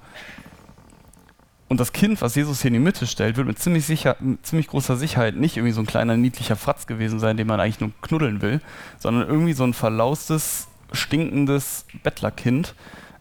Und 1.72 1.80
das 1.80 1.94
Kind, 1.94 2.20
was 2.20 2.34
Jesus 2.34 2.60
hier 2.60 2.68
in 2.68 2.74
die 2.74 2.80
Mitte 2.80 3.06
stellt, 3.06 3.38
wird 3.38 3.46
mit 3.46 3.58
ziemlich, 3.58 3.86
sicher, 3.86 4.16
mit 4.20 4.44
ziemlich 4.44 4.66
großer 4.66 4.98
Sicherheit 4.98 5.36
nicht 5.36 5.56
irgendwie 5.56 5.72
so 5.72 5.80
ein 5.80 5.86
kleiner 5.86 6.18
niedlicher 6.18 6.54
Fratz 6.54 6.86
gewesen 6.86 7.18
sein, 7.18 7.38
den 7.38 7.46
man 7.46 7.60
eigentlich 7.60 7.80
nur 7.80 7.92
knuddeln 8.02 8.42
will, 8.42 8.60
sondern 8.98 9.26
irgendwie 9.26 9.54
so 9.54 9.64
ein 9.64 9.72
verlaustes, 9.72 10.68
stinkendes 10.92 11.86
Bettlerkind, 12.02 12.74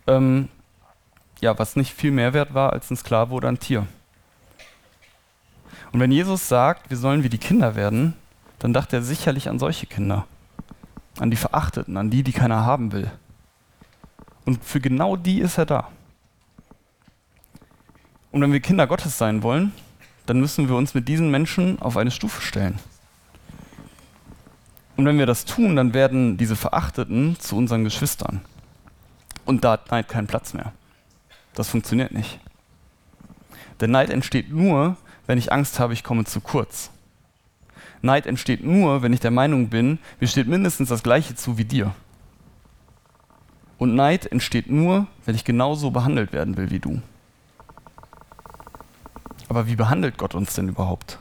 ähm, 0.05 0.49
ja, 1.39 1.57
was 1.57 1.77
nicht 1.77 1.93
viel 1.93 2.11
mehr 2.11 2.33
wert 2.33 2.53
war 2.53 2.73
als 2.73 2.91
ein 2.91 2.97
Sklave 2.97 3.33
oder 3.33 3.47
ein 3.47 3.59
Tier. 3.59 3.87
Und 5.93 6.01
wenn 6.01 6.11
Jesus 6.11 6.49
sagt, 6.49 6.89
wir 6.89 6.97
sollen 6.97 7.23
wie 7.23 7.29
die 7.29 7.37
Kinder 7.37 7.75
werden, 7.75 8.15
dann 8.59 8.73
dachte 8.73 8.97
er 8.97 9.01
sicherlich 9.01 9.47
an 9.47 9.59
solche 9.59 9.85
Kinder, 9.85 10.27
an 11.19 11.31
die 11.31 11.37
Verachteten, 11.37 11.95
an 11.95 12.09
die, 12.09 12.21
die 12.21 12.33
keiner 12.33 12.65
haben 12.65 12.91
will. 12.91 13.09
Und 14.43 14.61
für 14.61 14.81
genau 14.81 15.15
die 15.15 15.39
ist 15.39 15.57
er 15.57 15.65
da. 15.65 15.87
Und 18.32 18.41
wenn 18.41 18.54
wir 18.54 18.60
Kinder 18.60 18.88
Gottes 18.88 19.17
sein 19.17 19.44
wollen, 19.44 19.74
dann 20.26 20.39
müssen 20.39 20.70
wir 20.70 20.76
uns 20.76 20.94
mit 20.94 21.08
diesen 21.08 21.32
Menschen 21.32 21.82
auf 21.82 21.98
eine 21.98 22.12
Stufe 22.12 22.41
stellen. 22.41 22.80
Und 24.96 25.06
wenn 25.06 25.17
wir 25.17 25.26
das 25.26 25.46
tun, 25.46 25.76
dann 25.76 25.94
werden 25.94 26.38
diese 26.38 26.56
Verachteten 26.56 27.38
zu 27.39 27.58
unseren 27.58 27.84
Geschwistern. 27.84 28.41
Und 29.46 29.63
da 29.63 29.72
hat 29.72 29.91
Neid 29.91 30.08
keinen 30.08 30.28
Platz 30.28 30.54
mehr. 30.54 30.74
Das 31.56 31.70
funktioniert 31.70 32.12
nicht. 32.12 32.39
Der 33.80 33.88
Neid 33.88 34.10
entsteht 34.10 34.52
nur, 34.52 34.96
wenn 35.26 35.38
ich 35.38 35.52
Angst 35.52 35.80
habe, 35.80 35.94
ich 35.94 36.04
komme 36.04 36.26
zu 36.26 36.39
kurz. 36.39 36.91
Neid 38.02 38.26
entsteht 38.26 38.63
nur, 38.63 39.02
wenn 39.02 39.13
ich 39.13 39.20
der 39.20 39.32
Meinung 39.32 39.70
bin, 39.70 40.00
mir 40.20 40.28
steht 40.28 40.48
mindestens 40.48 40.89
das 40.89 41.04
Gleiche 41.04 41.36
zu 41.36 41.58
wie 41.58 41.65
dir. 41.65 41.94
Und 43.78 43.96
Neid 43.96 44.28
entsteht 44.28 44.70
nur, 44.70 45.08
wenn 45.26 45.36
ich 45.36 45.44
genauso 45.44 45.91
behandelt 45.91 46.34
werden 46.34 46.58
will 46.58 46.70
wie 46.70 46.80
du. 46.80 47.02
Aber 49.51 49.67
wie 49.67 49.75
behandelt 49.75 50.17
Gott 50.17 50.33
uns 50.33 50.53
denn 50.53 50.69
überhaupt? 50.69 51.19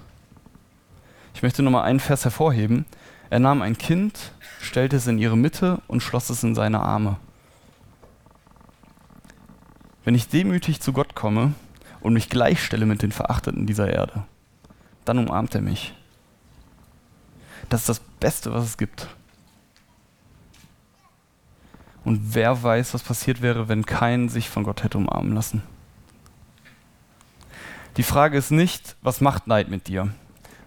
Ich 1.34 1.42
möchte 1.42 1.64
nochmal 1.64 1.82
einen 1.82 1.98
Vers 1.98 2.22
hervorheben. 2.22 2.86
Er 3.28 3.40
nahm 3.40 3.60
ein 3.60 3.76
Kind, 3.76 4.30
stellte 4.60 4.94
es 4.94 5.08
in 5.08 5.18
ihre 5.18 5.36
Mitte 5.36 5.82
und 5.88 6.00
schloss 6.00 6.30
es 6.30 6.44
in 6.44 6.54
seine 6.54 6.78
Arme. 6.78 7.16
Wenn 10.04 10.14
ich 10.14 10.28
demütig 10.28 10.80
zu 10.80 10.92
Gott 10.92 11.16
komme, 11.16 11.54
und 12.02 12.12
mich 12.12 12.28
gleichstelle 12.28 12.86
mit 12.86 13.02
den 13.02 13.10
Verachteten 13.10 13.66
dieser 13.66 13.92
Erde, 13.92 14.22
dann 15.04 15.18
umarmt 15.18 15.56
er 15.56 15.60
mich. 15.60 15.92
Das 17.68 17.80
ist 17.80 17.88
das 17.88 17.98
Beste, 18.20 18.54
was 18.54 18.62
es 18.62 18.78
gibt. 18.78 19.08
Und 22.04 22.32
wer 22.36 22.62
weiß, 22.62 22.94
was 22.94 23.02
passiert 23.02 23.42
wäre, 23.42 23.68
wenn 23.68 23.84
kein 23.84 24.28
sich 24.28 24.48
von 24.48 24.62
Gott 24.62 24.84
hätte 24.84 24.98
umarmen 24.98 25.34
lassen. 25.34 25.64
Die 28.00 28.04
Frage 28.04 28.38
ist 28.38 28.50
nicht, 28.50 28.96
was 29.02 29.20
macht 29.20 29.46
Neid 29.46 29.68
mit 29.68 29.86
dir, 29.86 30.08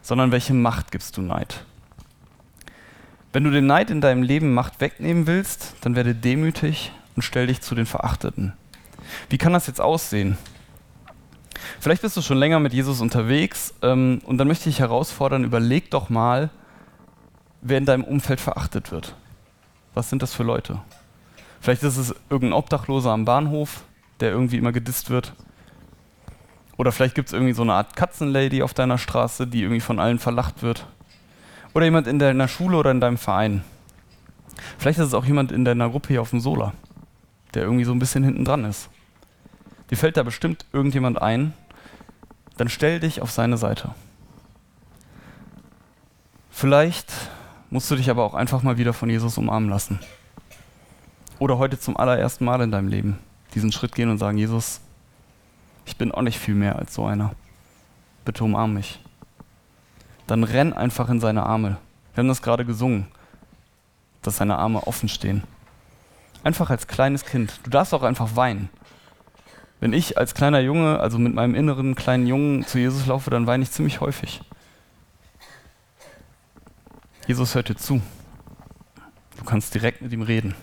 sondern 0.03 0.31
welche 0.31 0.53
Macht 0.53 0.91
gibst 0.91 1.17
du 1.17 1.21
Neid? 1.23 1.65
Wenn 3.31 3.43
du 3.43 3.49
den 3.49 3.65
Neid 3.65 3.89
in 3.89 4.01
deinem 4.01 4.21
Leben 4.21 4.53
Macht 4.53 4.79
wegnehmen 4.79 5.25
willst, 5.25 5.73
dann 5.81 5.95
werde 5.95 6.13
demütig 6.13 6.91
und 7.15 7.23
stell 7.23 7.47
dich 7.47 7.61
zu 7.61 7.73
den 7.73 7.87
Verachteten. 7.87 8.53
Wie 9.29 9.39
kann 9.39 9.51
das 9.51 9.65
jetzt 9.65 9.81
aussehen? 9.81 10.37
Vielleicht 11.79 12.03
bist 12.03 12.15
du 12.15 12.21
schon 12.21 12.37
länger 12.37 12.59
mit 12.59 12.71
Jesus 12.71 13.01
unterwegs 13.01 13.73
ähm, 13.81 14.21
und 14.25 14.37
dann 14.37 14.47
möchte 14.47 14.69
ich 14.69 14.77
herausfordern, 14.77 15.43
überleg 15.43 15.89
doch 15.89 16.11
mal, 16.11 16.51
wer 17.63 17.79
in 17.79 17.87
deinem 17.87 18.03
Umfeld 18.03 18.41
verachtet 18.41 18.91
wird. 18.91 19.15
Was 19.95 20.07
sind 20.07 20.21
das 20.21 20.35
für 20.35 20.43
Leute? 20.43 20.81
Vielleicht 21.61 21.81
ist 21.81 21.97
es 21.97 22.13
irgendein 22.29 22.59
Obdachloser 22.59 23.09
am 23.09 23.25
Bahnhof, 23.25 23.85
der 24.19 24.29
irgendwie 24.29 24.57
immer 24.57 24.71
gedisst 24.71 25.09
wird. 25.09 25.33
Oder 26.77 26.91
vielleicht 26.91 27.15
gibt 27.15 27.29
es 27.29 27.33
irgendwie 27.33 27.53
so 27.53 27.61
eine 27.61 27.73
Art 27.73 27.95
Katzenlady 27.95 28.63
auf 28.63 28.73
deiner 28.73 28.97
Straße, 28.97 29.47
die 29.47 29.61
irgendwie 29.61 29.81
von 29.81 29.99
allen 29.99 30.19
verlacht 30.19 30.63
wird. 30.63 30.87
Oder 31.73 31.85
jemand 31.85 32.07
in 32.07 32.19
deiner 32.19 32.47
Schule 32.47 32.77
oder 32.77 32.91
in 32.91 32.99
deinem 32.99 33.17
Verein. 33.17 33.63
Vielleicht 34.77 34.99
ist 34.99 35.07
es 35.07 35.13
auch 35.13 35.25
jemand 35.25 35.51
in 35.51 35.65
deiner 35.65 35.89
Gruppe 35.89 36.09
hier 36.09 36.21
auf 36.21 36.31
dem 36.31 36.39
Sola, 36.39 36.73
der 37.53 37.63
irgendwie 37.63 37.85
so 37.85 37.91
ein 37.91 37.99
bisschen 37.99 38.23
hinten 38.23 38.45
dran 38.45 38.65
ist. 38.65 38.89
Dir 39.89 39.97
fällt 39.97 40.17
da 40.17 40.23
bestimmt 40.23 40.65
irgendjemand 40.71 41.21
ein, 41.21 41.53
dann 42.57 42.69
stell 42.69 42.99
dich 42.99 43.21
auf 43.21 43.31
seine 43.31 43.57
Seite. 43.57 43.93
Vielleicht 46.49 47.11
musst 47.69 47.89
du 47.89 47.95
dich 47.95 48.09
aber 48.09 48.23
auch 48.23 48.35
einfach 48.35 48.61
mal 48.61 48.77
wieder 48.77 48.93
von 48.93 49.09
Jesus 49.09 49.37
umarmen 49.37 49.69
lassen. 49.69 49.99
Oder 51.39 51.57
heute 51.57 51.79
zum 51.79 51.97
allerersten 51.97 52.45
Mal 52.45 52.61
in 52.61 52.71
deinem 52.71 52.87
Leben 52.87 53.19
diesen 53.55 53.71
Schritt 53.71 53.95
gehen 53.95 54.09
und 54.09 54.19
sagen, 54.19 54.37
Jesus, 54.37 54.81
ich 55.85 55.97
bin 55.97 56.11
auch 56.11 56.21
nicht 56.21 56.39
viel 56.39 56.55
mehr 56.55 56.77
als 56.77 56.93
so 56.93 57.05
einer. 57.05 57.33
Bitte 58.25 58.43
umarm 58.43 58.73
mich. 58.73 58.99
Dann 60.27 60.43
renn 60.43 60.73
einfach 60.73 61.09
in 61.09 61.19
seine 61.19 61.43
Arme. 61.43 61.77
Wir 62.13 62.21
haben 62.21 62.27
das 62.27 62.41
gerade 62.41 62.65
gesungen, 62.65 63.07
dass 64.21 64.37
seine 64.37 64.57
Arme 64.57 64.87
offen 64.87 65.09
stehen. 65.09 65.43
Einfach 66.43 66.69
als 66.69 66.87
kleines 66.87 67.25
Kind. 67.25 67.59
Du 67.63 67.69
darfst 67.69 67.93
auch 67.93 68.03
einfach 68.03 68.35
weinen. 68.35 68.69
Wenn 69.79 69.93
ich 69.93 70.17
als 70.17 70.33
kleiner 70.33 70.61
Junge, 70.61 70.99
also 70.99 71.17
mit 71.17 71.33
meinem 71.33 71.55
inneren 71.55 71.95
kleinen 71.95 72.27
Jungen 72.27 72.65
zu 72.65 72.79
Jesus 72.79 73.05
laufe, 73.05 73.29
dann 73.29 73.47
weine 73.47 73.63
ich 73.63 73.71
ziemlich 73.71 73.99
häufig. 73.99 74.41
Jesus 77.27 77.55
hört 77.55 77.69
dir 77.69 77.75
zu. 77.75 78.01
Du 79.37 79.43
kannst 79.43 79.73
direkt 79.73 80.01
mit 80.01 80.11
ihm 80.13 80.21
reden. 80.21 80.55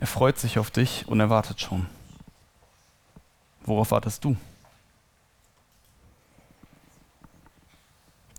Er 0.00 0.06
freut 0.06 0.38
sich 0.38 0.58
auf 0.58 0.70
dich 0.70 1.06
und 1.06 1.20
er 1.20 1.30
wartet 1.30 1.60
schon. 1.60 1.86
Worauf 3.64 3.90
wartest 3.90 4.24
du? 4.24 4.36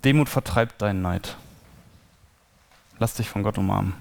Demut 0.04 0.28
vertreibt 0.28 0.82
deinen 0.82 1.02
Neid. 1.02 1.38
Lass 3.00 3.14
dich 3.14 3.30
von 3.30 3.44
Gott 3.44 3.58
umarmen. 3.58 3.94